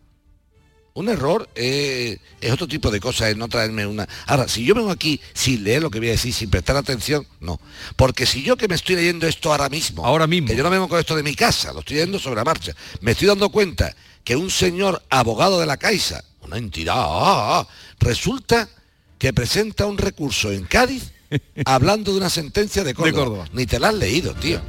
[0.95, 4.07] Un error eh, es otro tipo de cosa, es no traerme una...
[4.25, 7.27] Ahora, si yo vengo aquí sin leer lo que voy a decir, sin prestar atención,
[7.39, 7.59] no.
[7.95, 10.69] Porque si yo que me estoy leyendo esto ahora mismo, ahora mismo, que yo no
[10.71, 13.49] vengo con esto de mi casa, lo estoy leyendo sobre la marcha, me estoy dando
[13.49, 17.67] cuenta que un señor abogado de la Caixa, una entidad, ah, ah, ah,
[17.99, 18.69] resulta
[19.17, 21.11] que presenta un recurso en Cádiz
[21.65, 23.45] hablando de una sentencia de Córdoba.
[23.53, 24.61] Ni te la has leído, tío.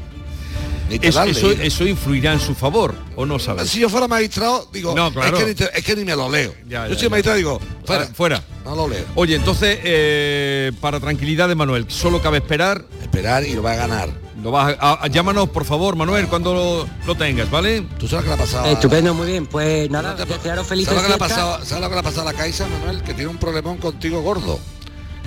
[0.91, 3.69] eso, influirá en su favor, ¿o no sabes?
[3.69, 5.39] Si yo fuera magistrado, digo, no, claro.
[5.39, 6.55] es, que ni, me lo leo.
[6.69, 8.07] yo soy magistrado digo, fuera.
[8.07, 8.45] fuera.
[8.65, 9.05] No lo leo.
[9.15, 12.85] Oye, entonces, eh, para tranquilidad de Manuel, solo cabe esperar.
[13.03, 14.26] Esperar y lo va a ganar.
[14.47, 17.85] Lo vas a, llámanos, por favor, Manuel, cuando lo, tengas, ¿vale?
[17.99, 18.67] Tú sabes lo que le ha pasado.
[18.67, 19.45] Estupendo, muy bien.
[19.45, 21.99] Pues nada, te, desearos felices ¿sabes lo, que le ha pasado, ¿Sabes lo que le
[21.99, 23.03] ha pasado a la Caixa, Manuel?
[23.03, 24.61] Que tiene un problemón contigo gordo.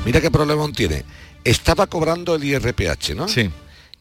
[0.05, 1.03] Mira qué problemón tiene.
[1.43, 3.27] Estaba cobrando el IRPH, ¿no?
[3.27, 3.51] Sí.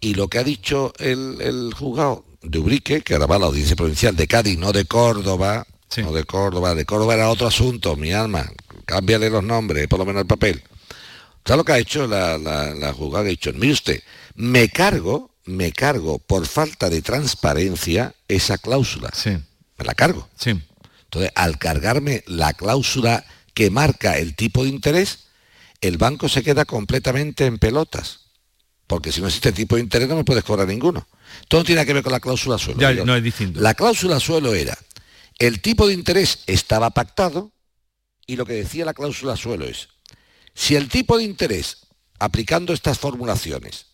[0.00, 3.46] Y lo que ha dicho el, el juzgado de Ubrique, que ahora va a la
[3.46, 7.96] audiencia provincial de Cádiz, no de Córdoba, no de Córdoba, de Córdoba era otro asunto,
[7.96, 8.48] mi alma,
[8.87, 10.62] cámbiale los nombres, por lo menos el papel.
[11.44, 13.24] ¿Sabes lo que ha hecho la, la, la juzgada?
[13.24, 14.00] Ha dicho, mire usted,
[14.38, 19.11] me cargo, me cargo por falta de transparencia esa cláusula.
[19.12, 19.31] Sí.
[19.31, 20.29] Me la cargo.
[20.38, 20.51] Sí.
[21.05, 25.24] Entonces, al cargarme la cláusula que marca el tipo de interés,
[25.81, 28.20] el banco se queda completamente en pelotas.
[28.87, 31.09] Porque si no existe tipo de interés no me puedes cobrar ninguno.
[31.48, 32.81] Todo tiene que ver con la cláusula suelo.
[32.81, 33.61] Ya, no es distinto.
[33.61, 34.79] La cláusula suelo era,
[35.40, 37.51] el tipo de interés estaba pactado
[38.24, 39.88] y lo que decía la cláusula suelo es,
[40.55, 41.88] si el tipo de interés,
[42.20, 43.88] aplicando estas formulaciones,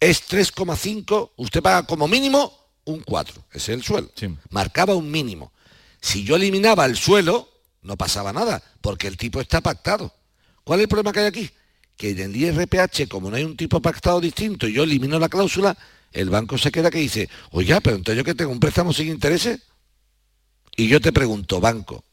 [0.00, 2.52] es 3,5, usted paga como mínimo
[2.84, 4.10] un 4, ese es el suelo.
[4.50, 5.52] Marcaba un mínimo.
[6.00, 7.48] Si yo eliminaba el suelo,
[7.82, 10.14] no pasaba nada, porque el tipo está pactado.
[10.64, 11.50] ¿Cuál es el problema que hay aquí?
[11.98, 15.28] que en el IRPH, como no hay un tipo pactado distinto y yo elimino la
[15.28, 15.76] cláusula,
[16.12, 19.08] el banco se queda que dice, oye, pero entonces yo que tengo un préstamo sin
[19.08, 19.60] intereses.
[20.76, 22.04] Y yo te pregunto, banco,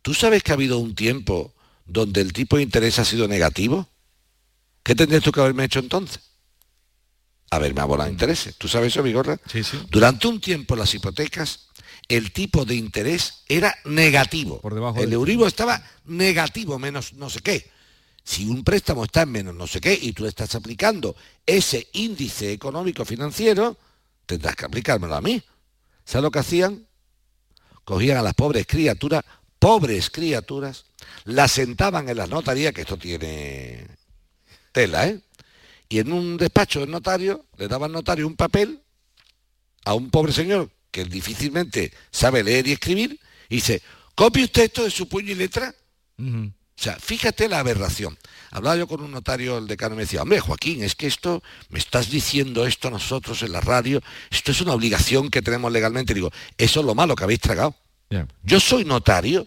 [0.00, 1.52] ¿tú sabes que ha habido un tiempo
[1.84, 3.86] donde el tipo de interés ha sido negativo?
[4.82, 6.20] ¿Qué tendrías tú que haberme hecho entonces?
[7.50, 8.56] Haberme abonado intereses.
[8.56, 9.38] ¿Tú sabes eso, Vigorra?
[9.50, 9.80] Sí, sí.
[9.88, 11.68] Durante un tiempo las hipotecas,
[12.08, 14.60] el tipo de interés era negativo.
[14.60, 17.76] Por debajo el Euribor estaba negativo, menos no sé qué
[18.26, 21.14] si un préstamo está en menos no sé qué y tú estás aplicando
[21.46, 23.78] ese índice económico financiero,
[24.26, 25.40] tendrás que aplicármelo a mí.
[26.04, 26.88] ¿Sabes lo que hacían?
[27.84, 29.24] Cogían a las pobres criaturas,
[29.60, 30.86] pobres criaturas,
[31.24, 33.86] las sentaban en las notarías, que esto tiene
[34.72, 35.20] tela, ¿eh?
[35.88, 38.80] Y en un despacho del notario le daba al notario un papel
[39.84, 43.82] a un pobre señor que difícilmente sabe leer y escribir, y dice,
[44.14, 45.74] copie usted esto de su puño y letra.
[46.18, 48.18] O sea, fíjate la aberración.
[48.50, 51.78] Hablaba yo con un notario, el decano, me decía, hombre, Joaquín, es que esto, me
[51.78, 56.14] estás diciendo esto a nosotros en la radio, esto es una obligación que tenemos legalmente.
[56.14, 57.76] digo, eso es lo malo que habéis tragado.
[58.42, 59.46] Yo soy notario,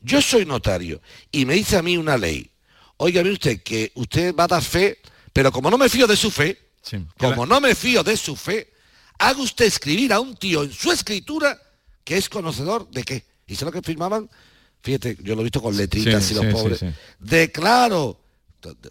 [0.00, 1.00] yo soy notario,
[1.32, 2.50] y me dice a mí una ley,
[2.98, 4.98] oiga, ve usted, que usted va a dar fe,
[5.38, 6.58] pero como no me fío de su fe,
[7.16, 8.72] como no me fío de su fe,
[9.20, 11.56] haga usted escribir a un tío en su escritura
[12.02, 13.24] que es conocedor de qué.
[13.46, 14.28] ¿Y sé lo que firmaban?
[14.82, 16.84] Fíjate, yo lo he visto con letritas y los pobres.
[17.20, 18.20] Declaro,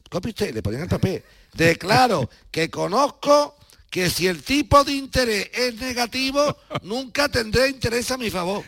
[0.09, 1.21] copie usted, le ponían el papel.
[1.51, 3.57] Declaro que conozco
[3.89, 8.63] que si el tipo de interés es negativo, nunca tendré interés a mi favor.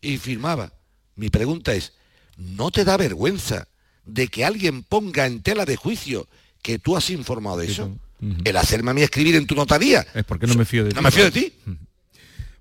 [0.00, 0.72] Y firmaba.
[1.14, 1.92] Mi pregunta es,
[2.36, 3.68] ¿no te da vergüenza
[4.04, 6.26] de que alguien ponga en tela de juicio
[6.62, 7.90] que tú has informado de eso?
[8.44, 10.06] El hacerme a mí escribir en tu notaría.
[10.14, 10.96] Es porque no me fío de ti.
[10.96, 11.52] No me fío de ti.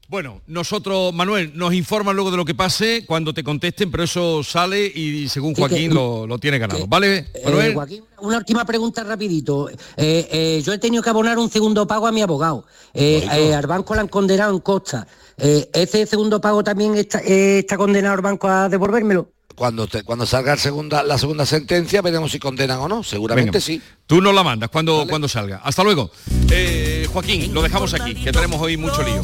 [0.09, 4.43] Bueno, nosotros, Manuel, nos informan luego de lo que pase cuando te contesten, pero eso
[4.43, 6.88] sale y según Joaquín lo, tiene ganado.
[6.88, 7.75] ¿Vale, eh, Manuel?
[7.75, 9.69] Joaquín, una última pregunta rapidito.
[9.69, 12.65] Eh, eh, yo he tenido que abonar un segundo pago a mi abogado.
[12.95, 15.05] al banco le han condenado en costa.
[15.38, 19.29] ¿Ese segundo pago también está, está condenado al banco a devolvérmelo?
[19.60, 23.04] Cuando, cuando salga segunda, la segunda sentencia veremos si condenan o no.
[23.04, 23.82] Seguramente sí.
[24.08, 25.58] Tú nos la mandas cuando, cuando salga.
[25.63, 26.10] Hasta luego.
[26.50, 29.22] Eh, Joaquín, lo dejamos aquí, que tenemos hoy mucho lío.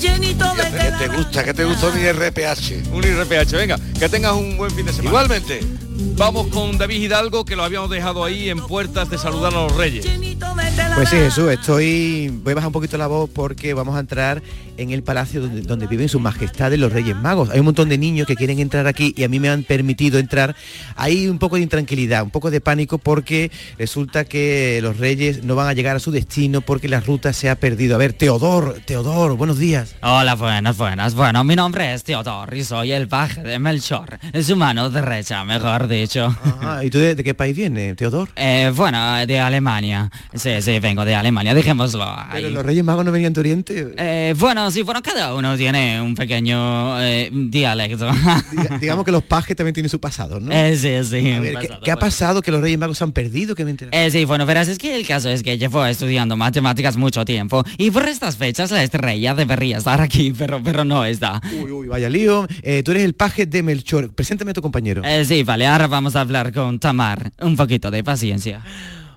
[0.00, 1.44] ¿Qué te gusta?
[1.44, 2.90] ¿Qué te gustó mi RPH?
[2.92, 5.10] Un IRPH, venga, que tengas un buen fin de semana.
[5.10, 5.60] Igualmente.
[6.16, 9.76] Vamos con David Hidalgo, que lo habíamos dejado ahí en puertas de saludar a los
[9.76, 10.06] reyes.
[10.96, 12.32] Pues sí, Jesús, estoy.
[12.42, 14.42] Voy a bajar un poquito la voz porque vamos a entrar
[14.76, 17.50] en el palacio donde, donde viven sus majestades los Reyes Magos.
[17.50, 20.18] Hay un montón de niños que quieren entrar aquí y a mí me han permitido
[20.18, 20.56] entrar.
[20.96, 25.54] Hay un poco de intranquilidad, un poco de pánico porque resulta que los Reyes no
[25.54, 27.94] van a llegar a su destino porque la ruta se ha perdido.
[27.94, 29.94] A ver, Teodor, Teodor, buenos días.
[30.02, 31.14] Hola, buenas, buenas.
[31.14, 34.18] Bueno, mi nombre es Teodor y soy el paje de Melchor.
[34.32, 36.34] Es su mano derecha, mejor dicho.
[36.82, 38.28] ¿Y tú de, qué país viene, Teodor?
[38.44, 40.10] Eh, bueno, de Alemania.
[40.34, 43.94] Sí, sí, vengo de Alemania, dejémoslo ¿Pero los Reyes Magos no venían de Oriente?
[43.96, 48.10] Eh, bueno, sí, bueno, cada uno tiene un pequeño eh, dialecto.
[48.80, 50.52] digamos que los pajes también tienen su pasado, ¿no?
[50.64, 51.40] Eh, sí, sí.
[51.82, 53.54] ¿qué, ha pasado que los Reyes Magos se han perdido?
[53.54, 56.96] Que me eh, sí, bueno, verás, es que el caso es que llevo estudiando matemáticas
[56.96, 61.40] mucho tiempo y por estas fechas la estrella debería estar aquí, pero, pero no está.
[61.60, 62.46] Uy, uy, vaya lío.
[62.46, 64.14] tú eres el paje de Melchor.
[64.14, 65.02] Preséntame a tu compañero.
[65.24, 67.32] sí, vale, ahora vamos a hablar con Tamar.
[67.40, 68.62] Un poquito de paciencia.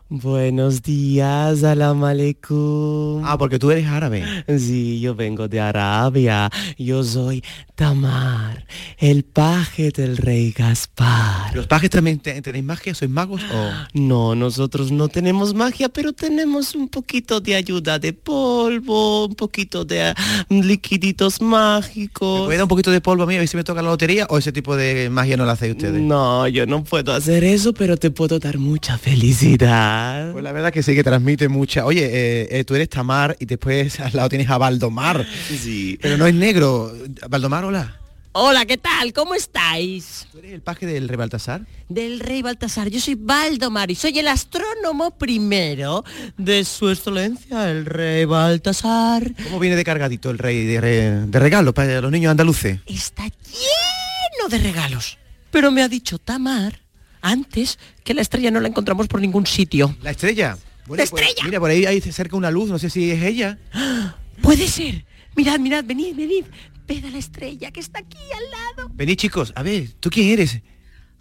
[0.09, 3.25] Buenos días, aleikum.
[3.25, 4.23] Ah, porque tú eres árabe.
[4.57, 6.49] Sí, yo vengo de Arabia.
[6.77, 7.43] Yo soy
[7.75, 8.65] Tamar,
[8.97, 11.53] el paje del rey Gaspar.
[11.53, 12.95] ¿Los pajes también tenéis magia?
[12.95, 13.71] ¿Sois magos o...?
[13.93, 19.83] No, nosotros no tenemos magia, pero tenemos un poquito de ayuda de polvo, un poquito
[19.83, 20.15] de
[20.47, 22.39] mm, liquiditos mágicos.
[22.39, 23.89] ¿Me puede dar un poquito de polvo a mí a ver si me toca la
[23.89, 26.01] lotería o ese tipo de magia no la hacéis ustedes?
[26.01, 29.96] No, yo no puedo hacer eso, pero te puedo dar mucha felicidad.
[30.31, 31.85] Pues la verdad que sí que transmite mucha.
[31.85, 35.25] Oye, eh, eh, tú eres Tamar y después al lado tienes a Valdomar.
[35.47, 35.97] Sí.
[36.01, 36.93] Pero no es negro.
[37.29, 37.99] Valdomar, hola.
[38.39, 39.13] Hola, ¿qué tal?
[39.13, 40.27] ¿Cómo estáis?
[40.31, 41.61] ¿Tú eres el paje del rey Baltasar?
[41.89, 42.87] Del rey Baltasar.
[42.89, 46.03] Yo soy Valdomar y soy el astrónomo primero
[46.37, 49.33] de su excelencia, el rey Baltasar.
[49.43, 52.79] ¿Cómo viene de cargadito el rey de, de regalos para los niños andaluces?
[52.85, 55.17] Está lleno de regalos.
[55.49, 56.79] Pero me ha dicho Tamar
[57.21, 59.93] antes que la estrella no la encontramos por ningún sitio.
[60.01, 60.51] ¿La estrella?
[60.51, 61.43] ¡La pues, estrella!
[61.43, 63.59] mira, por ahí, ahí se acerca una luz, no sé si es ella.
[64.41, 65.03] Puede ser.
[65.35, 66.45] Mirad, mirad, venid, venid.
[66.87, 68.89] Ved a la estrella que está aquí al lado.
[68.93, 70.61] Venid, chicos, a ver, ¿tú quién eres?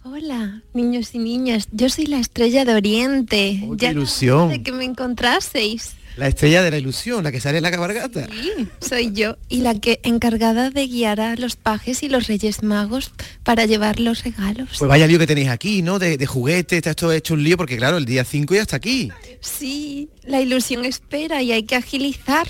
[0.05, 1.67] Hola, niños y niñas.
[1.73, 3.65] Yo soy la estrella de Oriente.
[3.67, 4.47] Oh, qué ilusión.
[4.47, 5.91] De que me encontraseis.
[6.17, 8.27] La estrella de la ilusión, la que sale en la cabalgata.
[8.27, 9.37] Sí, soy yo.
[9.49, 13.11] Y la que encargada de guiar a los pajes y los reyes magos
[13.43, 14.69] para llevar los regalos.
[14.79, 15.99] Pues vaya lío que tenéis aquí, ¿no?
[15.99, 18.77] De, de juguetes, está esto hecho un lío porque claro, el día 5 ya está
[18.77, 19.11] aquí.
[19.41, 22.47] Sí, la ilusión espera y hay que agilizar.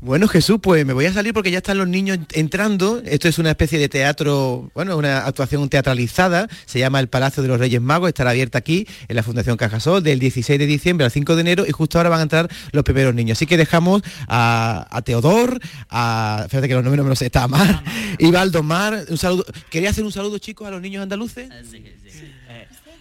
[0.00, 3.02] Bueno, Jesús, pues me voy a salir porque ya están los niños entrando.
[3.04, 6.46] Esto es una especie de teatro, bueno, una actuación teatralizada.
[6.66, 8.08] Se llama El Palacio de los Reyes Magos.
[8.08, 11.64] Estará abierta aquí en la Fundación Cajasol del 16 de diciembre al 5 de enero
[11.66, 13.38] y justo ahora van a entrar los primeros niños.
[13.38, 15.58] Así que dejamos a, Teodor,
[15.90, 17.82] a, fíjate que los nombres no me los sé, está Amar,
[18.18, 19.04] y Valdomar.
[19.08, 19.44] Un saludo.
[19.68, 21.48] ¿Quería hacer un saludo, chicos, a los niños andaluces?
[21.68, 22.32] Sí, sí.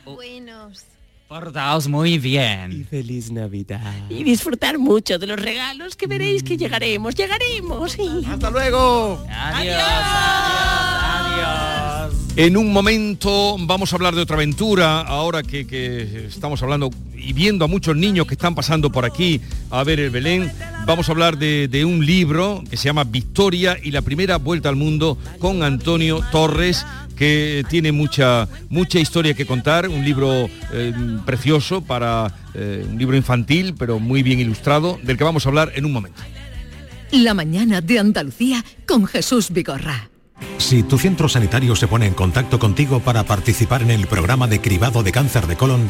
[0.03, 0.96] Buenos.
[1.27, 2.71] Portaos muy bien.
[2.71, 3.93] Y feliz Navidad.
[4.09, 7.97] Y disfrutar mucho de los regalos que veréis que llegaremos, llegaremos.
[8.25, 9.21] Hasta luego.
[9.29, 10.55] Adiós, adiós,
[11.03, 12.15] adiós.
[12.37, 17.33] En un momento vamos a hablar de otra aventura, ahora que, que, estamos hablando y
[17.33, 20.49] viendo a muchos niños que están pasando por aquí a ver el Belén,
[20.85, 24.69] vamos a hablar de, de un libro que se llama Victoria y la primera vuelta
[24.69, 26.85] al mundo con Antonio Torres,
[27.17, 30.93] que tiene mucha, mucha historia que contar, un libro eh,
[31.25, 35.71] precioso para eh, un libro infantil, pero muy bien ilustrado, del que vamos a hablar
[35.75, 36.21] en un momento.
[37.11, 40.09] La mañana de Andalucía con Jesús Vigorra.
[40.57, 44.59] Si tu centro sanitario se pone en contacto contigo para participar en el programa de
[44.61, 45.89] cribado de cáncer de colon,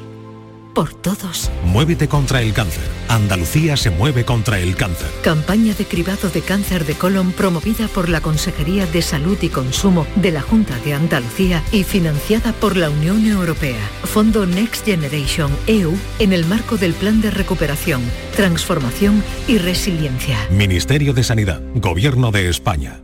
[0.73, 1.51] por todos.
[1.65, 2.83] Muévete contra el cáncer.
[3.07, 5.07] Andalucía se mueve contra el cáncer.
[5.23, 10.07] Campaña de cribado de cáncer de colon promovida por la Consejería de Salud y Consumo
[10.15, 13.79] de la Junta de Andalucía y financiada por la Unión Europea.
[14.03, 18.01] Fondo Next Generation EU en el marco del Plan de Recuperación,
[18.35, 20.37] Transformación y Resiliencia.
[20.49, 23.01] Ministerio de Sanidad, Gobierno de España.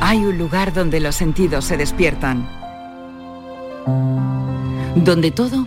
[0.00, 2.48] Hay un lugar donde los sentidos se despiertan.
[4.96, 5.66] Donde todo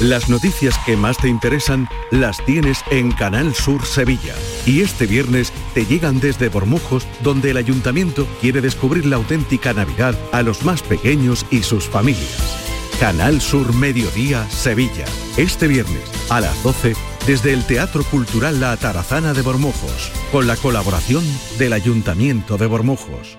[0.00, 4.34] Las noticias que más te interesan las tienes en Canal Sur Sevilla.
[4.66, 10.14] Y este viernes te llegan desde Bormujos, donde el ayuntamiento quiere descubrir la auténtica Navidad
[10.32, 12.58] a los más pequeños y sus familias.
[13.00, 15.06] Canal Sur Mediodía Sevilla.
[15.38, 16.94] Este viernes a las 12
[17.26, 21.24] desde el Teatro Cultural La Tarazana de Bormujos, con la colaboración
[21.58, 23.38] del Ayuntamiento de Bormujos.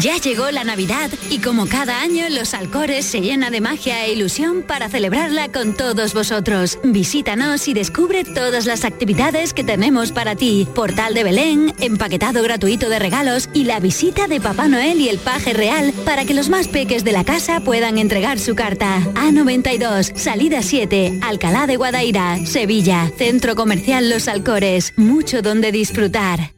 [0.00, 4.12] Ya llegó la Navidad y como cada año los Alcores se llena de magia e
[4.12, 6.78] ilusión para celebrarla con todos vosotros.
[6.84, 10.68] Visítanos y descubre todas las actividades que tenemos para ti.
[10.72, 15.18] Portal de Belén, empaquetado gratuito de regalos y la visita de Papá Noel y el
[15.18, 19.00] paje real para que los más peques de la casa puedan entregar su carta.
[19.14, 24.92] A92, salida 7, Alcalá de Guadaira, Sevilla, Centro Comercial Los Alcores.
[24.96, 26.57] Mucho donde disfrutar.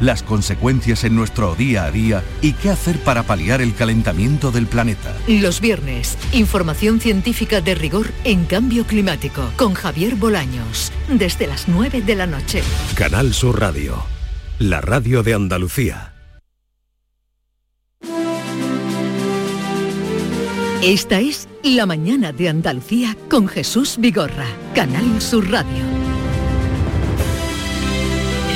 [0.00, 4.66] las consecuencias en nuestro día a día y qué hacer para paliar el calentamiento del
[4.66, 5.14] planeta.
[5.26, 12.02] Los viernes, información científica de rigor en cambio climático con Javier Bolaños, desde las 9
[12.02, 12.62] de la noche.
[12.94, 14.04] Canal Sur Radio,
[14.58, 16.14] la radio de Andalucía.
[20.82, 24.46] Esta es La mañana de Andalucía con Jesús Vigorra,
[24.76, 25.97] Canal Sur Radio.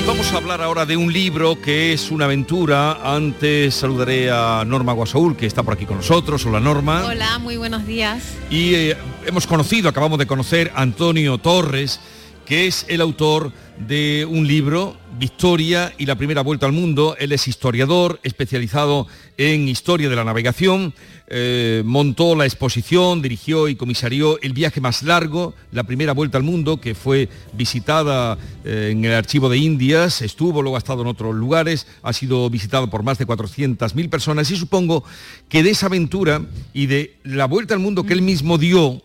[0.03, 3.15] Y vamos a hablar ahora de un libro que es una aventura.
[3.15, 6.45] Antes saludaré a Norma Guasaúl, que está por aquí con nosotros.
[6.45, 7.05] Hola Norma.
[7.05, 8.35] Hola, muy buenos días.
[8.51, 8.97] Y eh,
[9.27, 12.01] hemos conocido, acabamos de conocer a Antonio Torres,
[12.45, 17.15] que es el autor de un libro, Victoria y la primera vuelta al mundo.
[17.21, 20.95] Él es historiador, especializado en historia de la navegación.
[21.35, 26.45] Eh, montó la exposición, dirigió y comisarió el viaje más largo, la primera vuelta al
[26.45, 31.09] mundo, que fue visitada eh, en el archivo de Indias, estuvo, luego ha estado en
[31.09, 35.05] otros lugares, ha sido visitado por más de 400.000 personas y supongo
[35.49, 36.43] que de esa aventura
[36.75, 39.03] y de la vuelta al mundo que él mismo dio,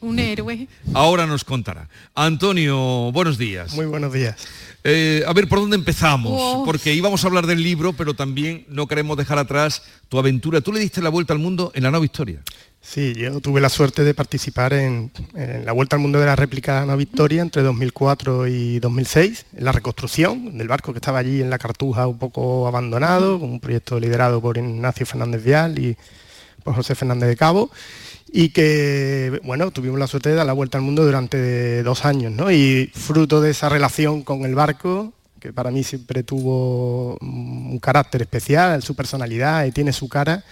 [0.00, 0.68] un héroe.
[0.94, 1.88] Ahora nos contará.
[2.14, 3.74] Antonio, buenos días.
[3.74, 4.36] Muy buenos días.
[4.86, 6.62] Eh, a ver, ¿por dónde empezamos?
[6.66, 10.60] Porque íbamos a hablar del libro, pero también no queremos dejar atrás tu aventura.
[10.60, 12.42] Tú le diste la vuelta al mundo en la nueva historia.
[12.82, 16.36] Sí, yo tuve la suerte de participar en, en la Vuelta al Mundo de la
[16.36, 21.40] réplica Ana Victoria entre 2004 y 2006, en la reconstrucción del barco que estaba allí
[21.40, 25.96] en la Cartuja un poco abandonado, con un proyecto liderado por Ignacio Fernández Vial y
[26.62, 27.70] por José Fernández de Cabo
[28.36, 32.32] y que, bueno, tuvimos la suerte de dar la vuelta al mundo durante dos años,
[32.32, 32.50] ¿no?
[32.50, 38.22] Y fruto de esa relación con el barco, que para mí siempre tuvo un carácter
[38.22, 40.42] especial, su personalidad y tiene su cara,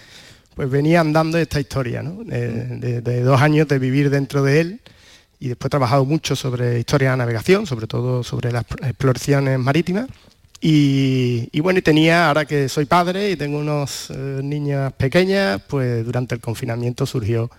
[0.55, 2.23] pues venía andando esta historia, ¿no?
[2.23, 4.79] De, de dos años de vivir dentro de él
[5.41, 10.07] y después he trabajado mucho sobre historia de navegación, sobre todo sobre las exploraciones marítimas.
[10.61, 15.61] Y, y, bueno, y tenía, ahora que soy padre y tengo unos eh, niñas pequeñas,
[15.67, 17.51] pues durante el confinamiento surgió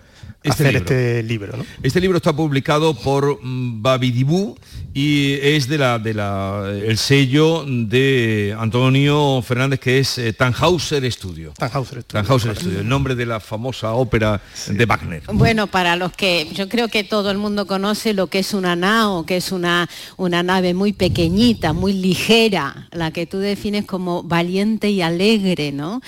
[0.45, 0.79] este hacer libro.
[0.79, 1.57] este libro.
[1.57, 1.67] ¿no?
[1.83, 4.57] Este libro está publicado por mm, Babidibú
[4.93, 11.11] y es de la, de la, el sello de Antonio Fernández que es eh, Tannhauser
[11.11, 11.53] Studio.
[11.57, 12.23] Tannhauser Studio.
[12.23, 15.23] Tannhauser Studio, el nombre de la famosa ópera de Wagner.
[15.33, 18.77] Bueno, para los que yo creo que todo el mundo conoce lo que es una
[18.77, 19.89] nao, que es una,
[20.19, 26.03] una nave muy pequeñita, muy ligera, la que tú defines como valiente y alegre, ¿no?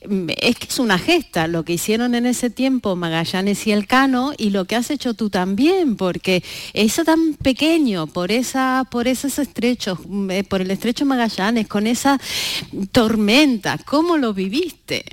[0.00, 3.77] Es que es una gesta, lo que hicieron en ese tiempo Magallanes y
[4.38, 9.38] Y lo que has hecho tú también, porque eso tan pequeño, por, esa, por esos
[9.38, 12.18] estrechos, mm, eh, por el estrecho Magallanes, con esa
[12.92, 15.04] tormenta, ¿cómo lo viviste?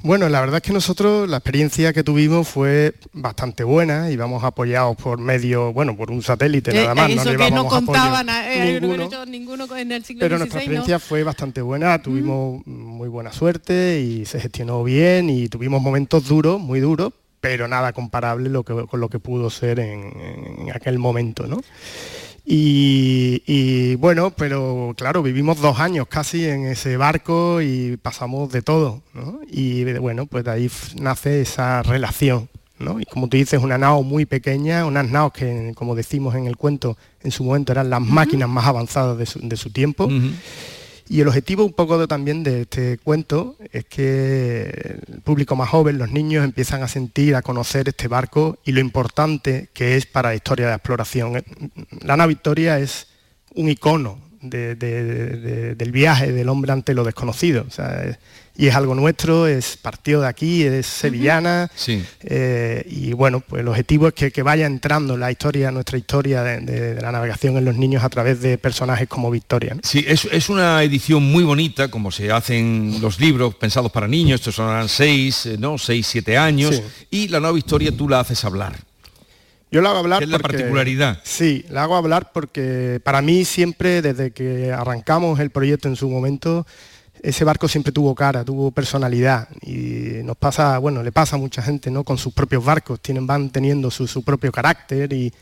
[0.00, 4.96] Bueno, la verdad es que nosotros la experiencia que tuvimos fue bastante buena, íbamos apoyados
[4.96, 7.10] por medio, bueno, por un satélite nada más.
[7.10, 9.26] Eh, eso no que no contaban eh, ninguno.
[9.26, 14.24] ninguno en el siglo Pero nuestra experiencia fue bastante buena, tuvimos muy buena suerte y
[14.24, 19.00] se gestionó bien y tuvimos momentos duros, muy duros, pero nada comparable lo que- con
[19.00, 20.12] lo que pudo ser en,
[20.58, 21.60] en aquel momento, ¿no?
[22.50, 28.62] Y, y, bueno, pero claro, vivimos dos años casi en ese barco y pasamos de
[28.62, 29.40] todo, ¿no?
[29.50, 33.00] Y bueno, pues de ahí nace esa relación, ¿no?
[33.00, 36.56] Y como tú dices, una nao muy pequeña, unas naos que, como decimos en el
[36.56, 40.08] cuento, en su momento eran las máquinas más avanzadas de su, de su tiempo.
[41.10, 45.96] Y el objetivo un poco también de este cuento es que el público más joven,
[45.98, 50.28] los niños, empiezan a sentir, a conocer este barco y lo importante que es para
[50.30, 51.42] la historia de exploración.
[52.02, 53.06] La Ana Victoria es
[53.54, 57.64] un icono de- de- de- del viaje del hombre ante lo desconocido.
[58.60, 61.70] Y es algo nuestro, es partido de aquí, es sevillana.
[61.76, 62.04] Sí.
[62.22, 66.42] eh, y bueno, pues el objetivo es que, que vaya entrando la historia, nuestra historia
[66.42, 69.74] de, de- de la navegación en los niños a través de personajes como Victoria.
[69.74, 69.80] ¿no?
[69.84, 74.40] Sí, es, es una edición muy bonita, como se hacen los libros pensados para niños,
[74.40, 75.78] estos son seis, eh, ¿no?
[75.78, 76.82] Seis, siete años, Sí.
[77.10, 78.74] y la nueva historia tú la haces hablar.
[79.70, 81.20] Yo la hago hablar ¿Qué es la porque- particularidad?
[81.22, 86.08] Sí, la hago hablar porque para mí siempre, desde que arrancamos el proyecto en su
[86.08, 86.66] momento,
[87.22, 91.62] ese barco siempre tuvo cara, tuvo personalidad y nos pasa, bueno, le pasa a mucha
[91.62, 92.04] gente, ¿no?
[92.04, 95.32] Con sus propios barcos, tienen, van teniendo su, su propio carácter y,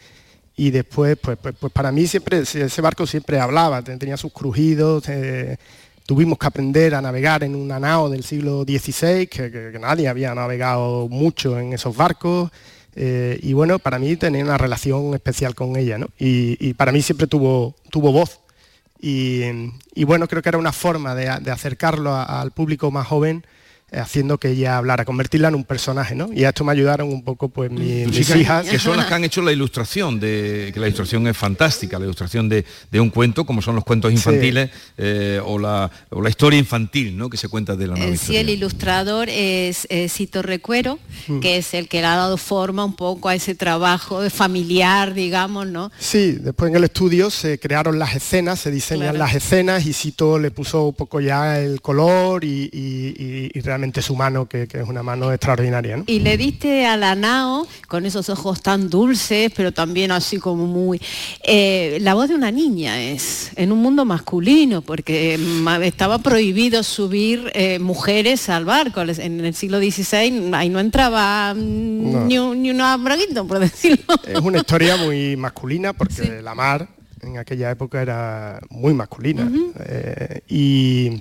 [0.57, 4.33] y después, pues, pues, pues para mí siempre, ese barco siempre hablaba, te- tenía sus
[4.33, 5.57] crujidos, eh,
[6.07, 10.09] tuvimos que aprender a navegar en una nao del siglo XVI, que, que- que nadie
[10.09, 12.51] había navegado mucho en esos barcos,
[12.95, 16.07] eh, y bueno, para mí tenía una relación especial con ella, ¿no?
[16.19, 18.41] Y, y para mí siempre tuvo, tuvo voz.
[19.01, 23.47] Y, bueno, creo que era una forma de, acercarlo al público más joven,
[23.93, 26.31] haciendo que ella hablara, convertirla en un personaje, ¿no?
[26.33, 28.67] Y a esto me ayudaron un poco pues mi- Tus mis hijas, hijas.
[28.69, 32.05] que son las que han hecho la ilustración, de, que la ilustración es fantástica, la
[32.05, 36.29] ilustración de, de un cuento, como son los cuentos infantiles, eh, o, la, o la
[36.29, 37.31] historia infantil, ¿no?
[37.31, 41.41] Que se cuenta de la nueva En sí, el ilustrador es eh, Cito Recuero, Mm.
[41.41, 45.67] que es el que le ha dado forma un poco a ese trabajo familiar, digamos,
[45.67, 45.91] ¿no?
[45.99, 49.19] Sí, después en el estudio se crearon las escenas, se diseñan Claro.
[49.19, 53.61] las escenas y Sito le puso un poco ya el color y, y- y- y
[53.77, 55.99] realmente su mano, que, que es una mano extraordinaria.
[55.99, 56.05] ¿no?
[56.07, 60.67] Y le diste a la Nao, con esos ojos tan dulces, pero también así como
[60.67, 60.99] muy...
[61.43, 66.83] eh, la voz de una niña es, en un mundo masculino, porque mm, estaba prohibido
[66.83, 69.03] subir eh, mujeres al barco.
[69.03, 72.25] En el siglo XVI ahí no entraba mm, No.
[72.25, 72.99] ni, un, ni una
[73.47, 74.15] por decirlo.
[74.27, 76.89] Es una historia muy masculina porque la mar
[77.21, 79.51] en aquella época era muy masculina.
[79.85, 81.21] Eh, y,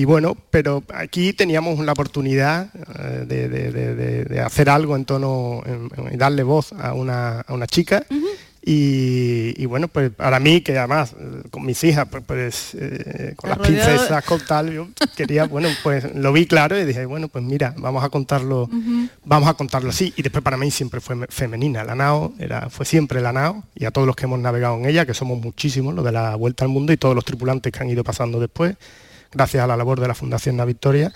[0.00, 2.68] y bueno, pero aquí teníamos la oportunidad
[2.98, 5.62] eh, de, de- de- de- de hacer algo en tono
[6.12, 8.04] y darle voz a una, a una chica.
[8.68, 13.34] Y, y bueno, pues para mí, que además eh, con mis hijas, pues, pues, eh,
[13.36, 17.06] con las Rodeado- princesas, con tal, yo quería, bueno, pues lo vi claro y dije,
[17.06, 18.68] bueno, pues mira, vamos a contarlo
[19.24, 20.12] vamos a contarlo así.
[20.16, 21.84] Y después para mí siempre fue me- femenina.
[21.84, 24.86] La nao era, fue siempre la nao y a todos los que hemos navegado en
[24.86, 27.78] ella, que somos muchísimos, los de la Vuelta al Mundo y todos los tripulantes que
[27.78, 28.74] han ido pasando después,
[29.32, 31.12] gracias a la labor de la Fundación Na Victoria,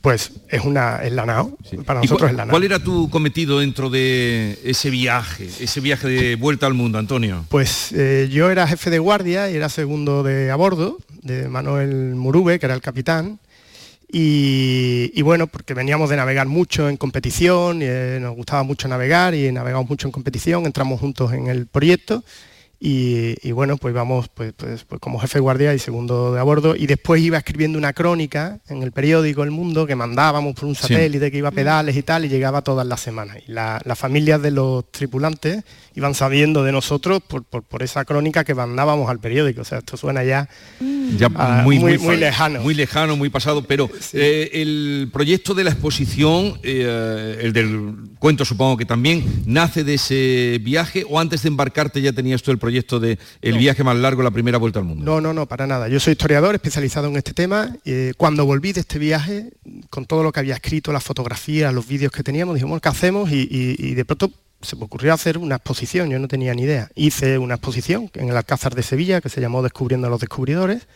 [0.00, 1.56] pues es una es la nao.
[1.84, 2.50] Para ¿Y nosotros cuál, es la nao.
[2.50, 7.44] cuál era tu cometido dentro de ese viaje, ese viaje de vuelta al mundo, Antonio?
[7.48, 12.14] Pues eh, yo era jefe de guardia y era segundo de a bordo, de Manuel
[12.14, 13.40] Murube, que era el capitán.
[14.08, 18.86] Y, y bueno, porque veníamos de navegar mucho en competición, y, eh, nos gustaba mucho
[18.86, 22.22] navegar y navegamos mucho en competición, entramos juntos en el proyecto
[22.78, 26.40] y, y bueno, pues vamos pues, pues, pues como jefe de guardia y segundo de
[26.40, 30.54] a bordo y después iba escribiendo una crónica en el periódico El Mundo que mandábamos
[30.54, 30.82] por un Sí.
[30.82, 33.38] satélite que iba a pedales y tal y llegaba todas las semanas.
[33.48, 35.64] Y la- las familias de los tripulantes
[35.94, 39.62] iban sabiendo de nosotros por, por- por esa crónica que mandábamos al periódico.
[39.62, 40.46] O sea, esto suena ya,
[41.18, 42.60] Ya ah, muy, muy, muy lejano.
[42.60, 48.44] Muy lejano, muy pasado, pero eh, el proyecto de la exposición, eh, el del cuento
[48.44, 52.58] supongo que también, nace de ese viaje o antes de embarcarte ya tenías tú el
[52.58, 52.65] proyecto
[53.00, 55.04] de el viaje más largo, la primera vuelta al mundo.
[55.04, 55.88] No, no, no, para nada.
[55.88, 57.76] Yo soy historiador especializado en este tema.
[57.84, 59.50] Eh, cuando volví de este viaje,
[59.90, 63.30] con todo lo que había escrito, las fotografías, los vídeos que teníamos, dijimos, ¿qué hacemos?
[63.30, 64.30] Y, y- y de pronto
[64.62, 66.88] se me ocurrió hacer una exposición, yo no tenía ni idea.
[66.94, 70.88] Hice una exposición en el Alcázar de Sevilla que se llamó Descubriendo a los Descubridores.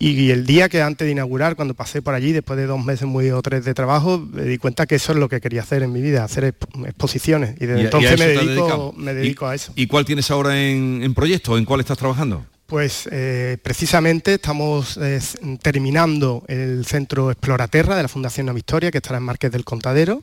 [0.00, 3.08] Y el día que antes de inaugurar, cuando pasé por allí, después de dos meses
[3.08, 5.82] muy o tres de trabajo, me di cuenta que eso es lo que quería hacer
[5.82, 7.56] en mi vida, hacer exp- exposiciones.
[7.60, 9.72] Y desde Y- entonces me dedico, me dedico a eso.
[9.74, 11.58] ¿Y cuál tienes ahora en, en proyecto?
[11.58, 12.46] ¿En cuál estás trabajando?
[12.66, 15.18] Pues eh, precisamente estamos eh,
[15.62, 20.22] terminando el centro Exploraterra de la Fundación Nueva Victoria, que estará en Marqués del Contadero,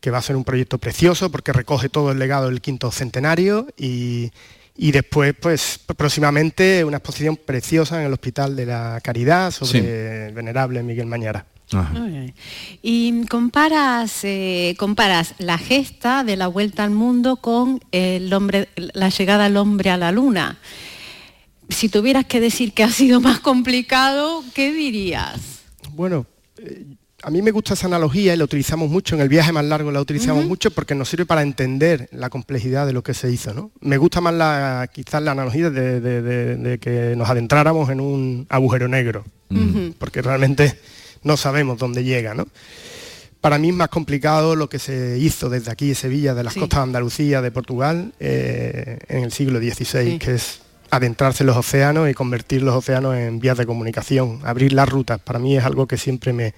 [0.00, 3.68] que va a ser un proyecto precioso porque recoge todo el legado del quinto centenario
[3.78, 4.32] y,
[4.80, 10.34] y después, pues próximamente una exposición preciosa en el Hospital de la Caridad sobre el
[10.34, 11.44] venerable Miguel Mañara.
[11.70, 12.32] Bien.
[12.80, 19.08] Y comparas, eh, comparas la gesta de la vuelta al mundo con el hombre, la
[19.08, 20.58] llegada del hombre a la luna.
[21.68, 25.60] Si tuvieras que decir que ha sido más complicado, ¿qué dirías?
[25.92, 26.24] Bueno,
[26.58, 26.84] eh,
[27.22, 29.90] a mí me gusta esa analogía y la utilizamos mucho, en el viaje más largo
[29.90, 33.52] la utilizamos mucho porque nos sirve para entender la complejidad de lo que se hizo.
[33.54, 33.70] ¿no?
[33.80, 38.00] Me gusta más la, quizás la analogía de, de- de- de que nos adentráramos en
[38.00, 39.24] un agujero negro,
[39.98, 40.78] porque realmente
[41.24, 42.34] no sabemos dónde llega.
[42.34, 42.46] ¿no?
[43.40, 46.54] Para mí es más complicado lo que se hizo desde aquí de Sevilla, de las
[46.54, 46.60] Sí.
[46.60, 50.18] costas de Andalucía, de Portugal, eh, en el siglo XVI, Sí.
[50.18, 50.60] que es
[50.90, 55.20] adentrarse en los océanos y convertir los océanos en vías de comunicación, abrir las rutas.
[55.20, 56.54] Para mí es algo que siempre me,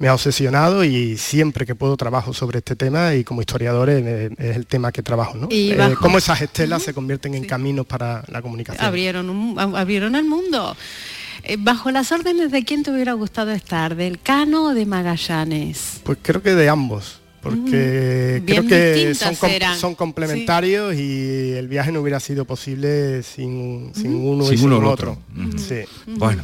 [0.00, 4.32] me ha obsesionado y siempre que puedo trabajo sobre este tema y como historiador es,
[4.38, 5.36] es el tema que trabajo.
[5.36, 5.46] ¿no?
[5.50, 8.82] Y Eh, cómo esas estelas se convierten en caminos para la comunicación.
[8.84, 10.74] Abrieron, un- abrieron el mundo.
[11.44, 13.94] Eh, ¿Bajo las órdenes de quién te hubiera gustado estar?
[13.94, 16.00] ¿Del Cano o de Magallanes?
[16.02, 19.78] Pues creo que de ambos, porque Mm, creo que son, com- eran.
[19.78, 24.76] son complementarios y el viaje no hubiera sido posible sin, sin uno y Sin uno
[24.76, 25.18] o el otro.
[25.56, 25.76] Sí.
[26.06, 26.42] Bueno,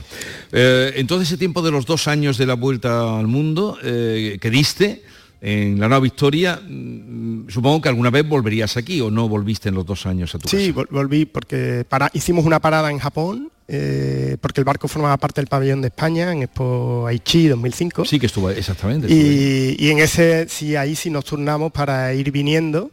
[0.52, 4.38] eh, en todo ese tiempo de los dos años de la vuelta al mundo eh,
[4.40, 5.02] que diste
[5.40, 9.74] en la nueva Victoria, mm, supongo que alguna vez volverías aquí o no volviste en
[9.74, 13.50] los dos años a tu Sí, vol- volví porque para, hicimos una parada en Japón,
[13.68, 18.04] eh, porque el barco formaba parte del pabellón de España en Expo Aichi 2005.
[18.04, 19.08] Sí, que estuvo exactamente.
[19.08, 19.20] estuvo.
[19.30, 22.90] Y, y en ese, sí, ahí sí nos turnamos para ir viniendo.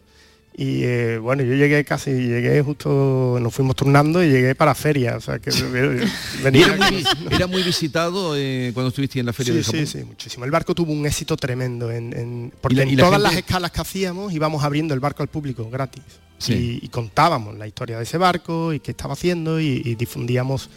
[0.55, 5.17] Y eh, bueno, yo llegué casi, llegué justo, nos fuimos turnando y llegué para feria.
[5.17, 5.49] O sea que
[6.43, 9.87] venía era, muy, era muy visitado eh, cuando estuviste en la feria Sí, de Japón.
[9.87, 10.45] sí, sí, muchísimo.
[10.45, 13.13] El barco tuvo un éxito tremendo, en, en- porque Y la- en y la todas
[13.21, 16.03] gente- las escalas que hacíamos íbamos abriendo el barco al público gratis.
[16.37, 16.79] Sí.
[16.81, 20.69] Y, y contábamos la historia de ese barco y qué estaba haciendo y, y difundíamos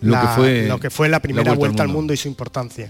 [0.00, 2.12] Lo la, que fue lo que fue la primera la vuelta, vuelta al al mundo.
[2.12, 2.88] y su importancia.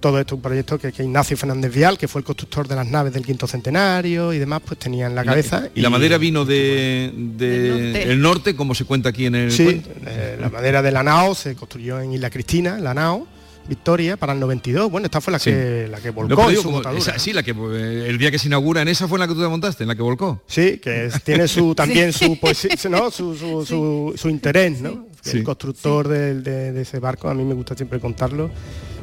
[0.00, 2.86] Todo esto un proyecto que, que Ignacio Fernández Vial, que fue el constructor de las
[2.86, 5.68] naves del quinto centenario y demás, pues tenía en la Y cabeza.
[5.74, 8.02] Y, la madera vino de, de- norte.
[8.12, 9.90] el norte, como se cuenta aquí en el Sí, cuento.
[10.06, 13.26] eh, la madera de la nao se construyó en Isla Cristina, la nao,
[13.66, 14.90] Victoria, para el 92.
[14.90, 15.48] Bueno, esta fue la Sí.
[15.50, 17.18] que la que volcó digo, su como botadura, esa- ¿no?
[17.18, 19.32] sí, la que eh, el día que se inaugura en esa fue en la que
[19.34, 20.42] tú te montaste, en la que volcó.
[20.46, 23.10] Sí, que es- tiene su también su poesía, ¿no?
[23.10, 25.06] su, su, su- su interés, ¿no?
[25.24, 25.38] Sí.
[25.38, 28.50] El constructor de, de ese barco, a mí me gusta siempre contarlo,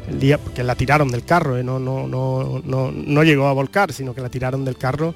[0.07, 1.63] el día que la tiraron del carro, ¿eh?
[1.63, 5.13] no, no, no, no, no llegó a volcar, sino que la tiraron del carro,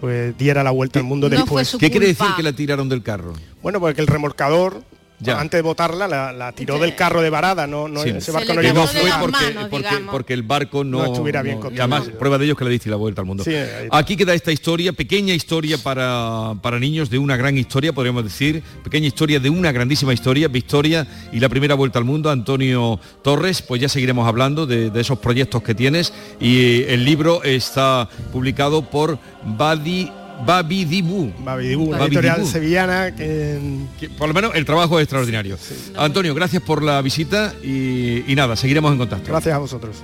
[0.00, 1.76] pues diera la vuelta al mundo después.
[1.78, 3.32] ¿Qué quiere decir que la tiraron del carro?
[3.62, 4.82] Bueno, porque el remolcador,
[5.18, 5.40] Ya.
[5.40, 8.10] antes de botarla, la, la tiró del carro de varada, no, no Sí.
[8.10, 11.58] ese Se barco no llegó fue porque, porque, porque el barco no, No estuviera bien
[11.60, 13.42] no- y además prueba de ello es que le diste la vuelta al mundo.
[13.44, 13.54] Sí,
[13.90, 18.62] aquí queda esta historia pequeña historia para, para niños de una gran historia podríamos decir.
[18.84, 23.62] Pequeña historia de una grandísima historia Victoria y la primera vuelta al mundo Antonio Torres.
[23.62, 26.12] Pues ya seguiremos hablando de, de esos proyectos que tienes.
[26.40, 30.10] Y el libro está publicado por Badi
[30.44, 31.32] Babi Dibu.
[31.38, 33.58] Babidibu, una editorial sevillana que,
[34.18, 35.56] por lo menos el trabajo es extraordinario.
[35.96, 39.28] Antonio, gracias por la visita y, y nada, seguiremos en contacto.
[39.28, 40.02] Gracias a vosotros.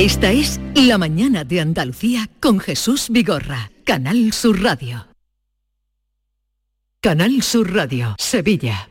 [0.00, 5.08] Esta es La mañana de Andalucía con Jesús Vigorra, Canal Sur Radio.
[7.02, 8.88] Canal Sur Radio, Sevilla.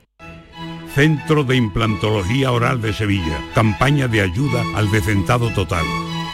[0.93, 3.43] Centro de Implantología Oral de Sevilla.
[3.55, 5.83] Campaña de ayuda al decentado total.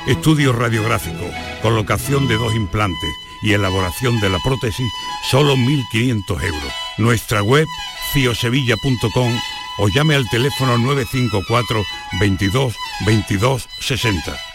[0.07, 1.23] Estudio radiográfico,
[1.61, 4.91] colocación de dos implantes y elaboración de la prótesis,
[5.31, 6.73] solo 1.500 euros.
[6.97, 7.65] Nuestra web,
[8.11, 9.39] ciosevilla.com
[9.77, 11.81] o llame al teléfono 954
[12.19, 14.54] 22 22 60.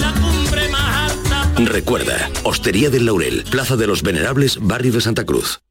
[1.65, 5.61] Recuerda, Hostería del Laurel, Plaza de los Venerables, Barrio de Santa Cruz.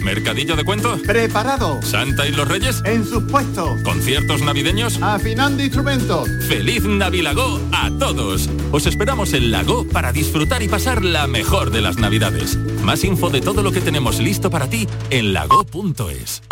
[0.00, 1.00] ¿Mercadillo de cuentos?
[1.02, 1.82] Preparado.
[1.82, 2.80] ¿Santa y los Reyes?
[2.84, 3.82] En sus puestos.
[3.82, 4.98] ¿Conciertos navideños?
[5.02, 6.28] Afinando instrumentos.
[6.46, 8.48] ¡Feliz Navilago a todos!
[8.72, 12.56] Os esperamos en Lago para disfrutar y pasar la mejor de las Navidades.
[12.82, 16.42] Más info de todo lo que tenemos listo para ti en lago.es.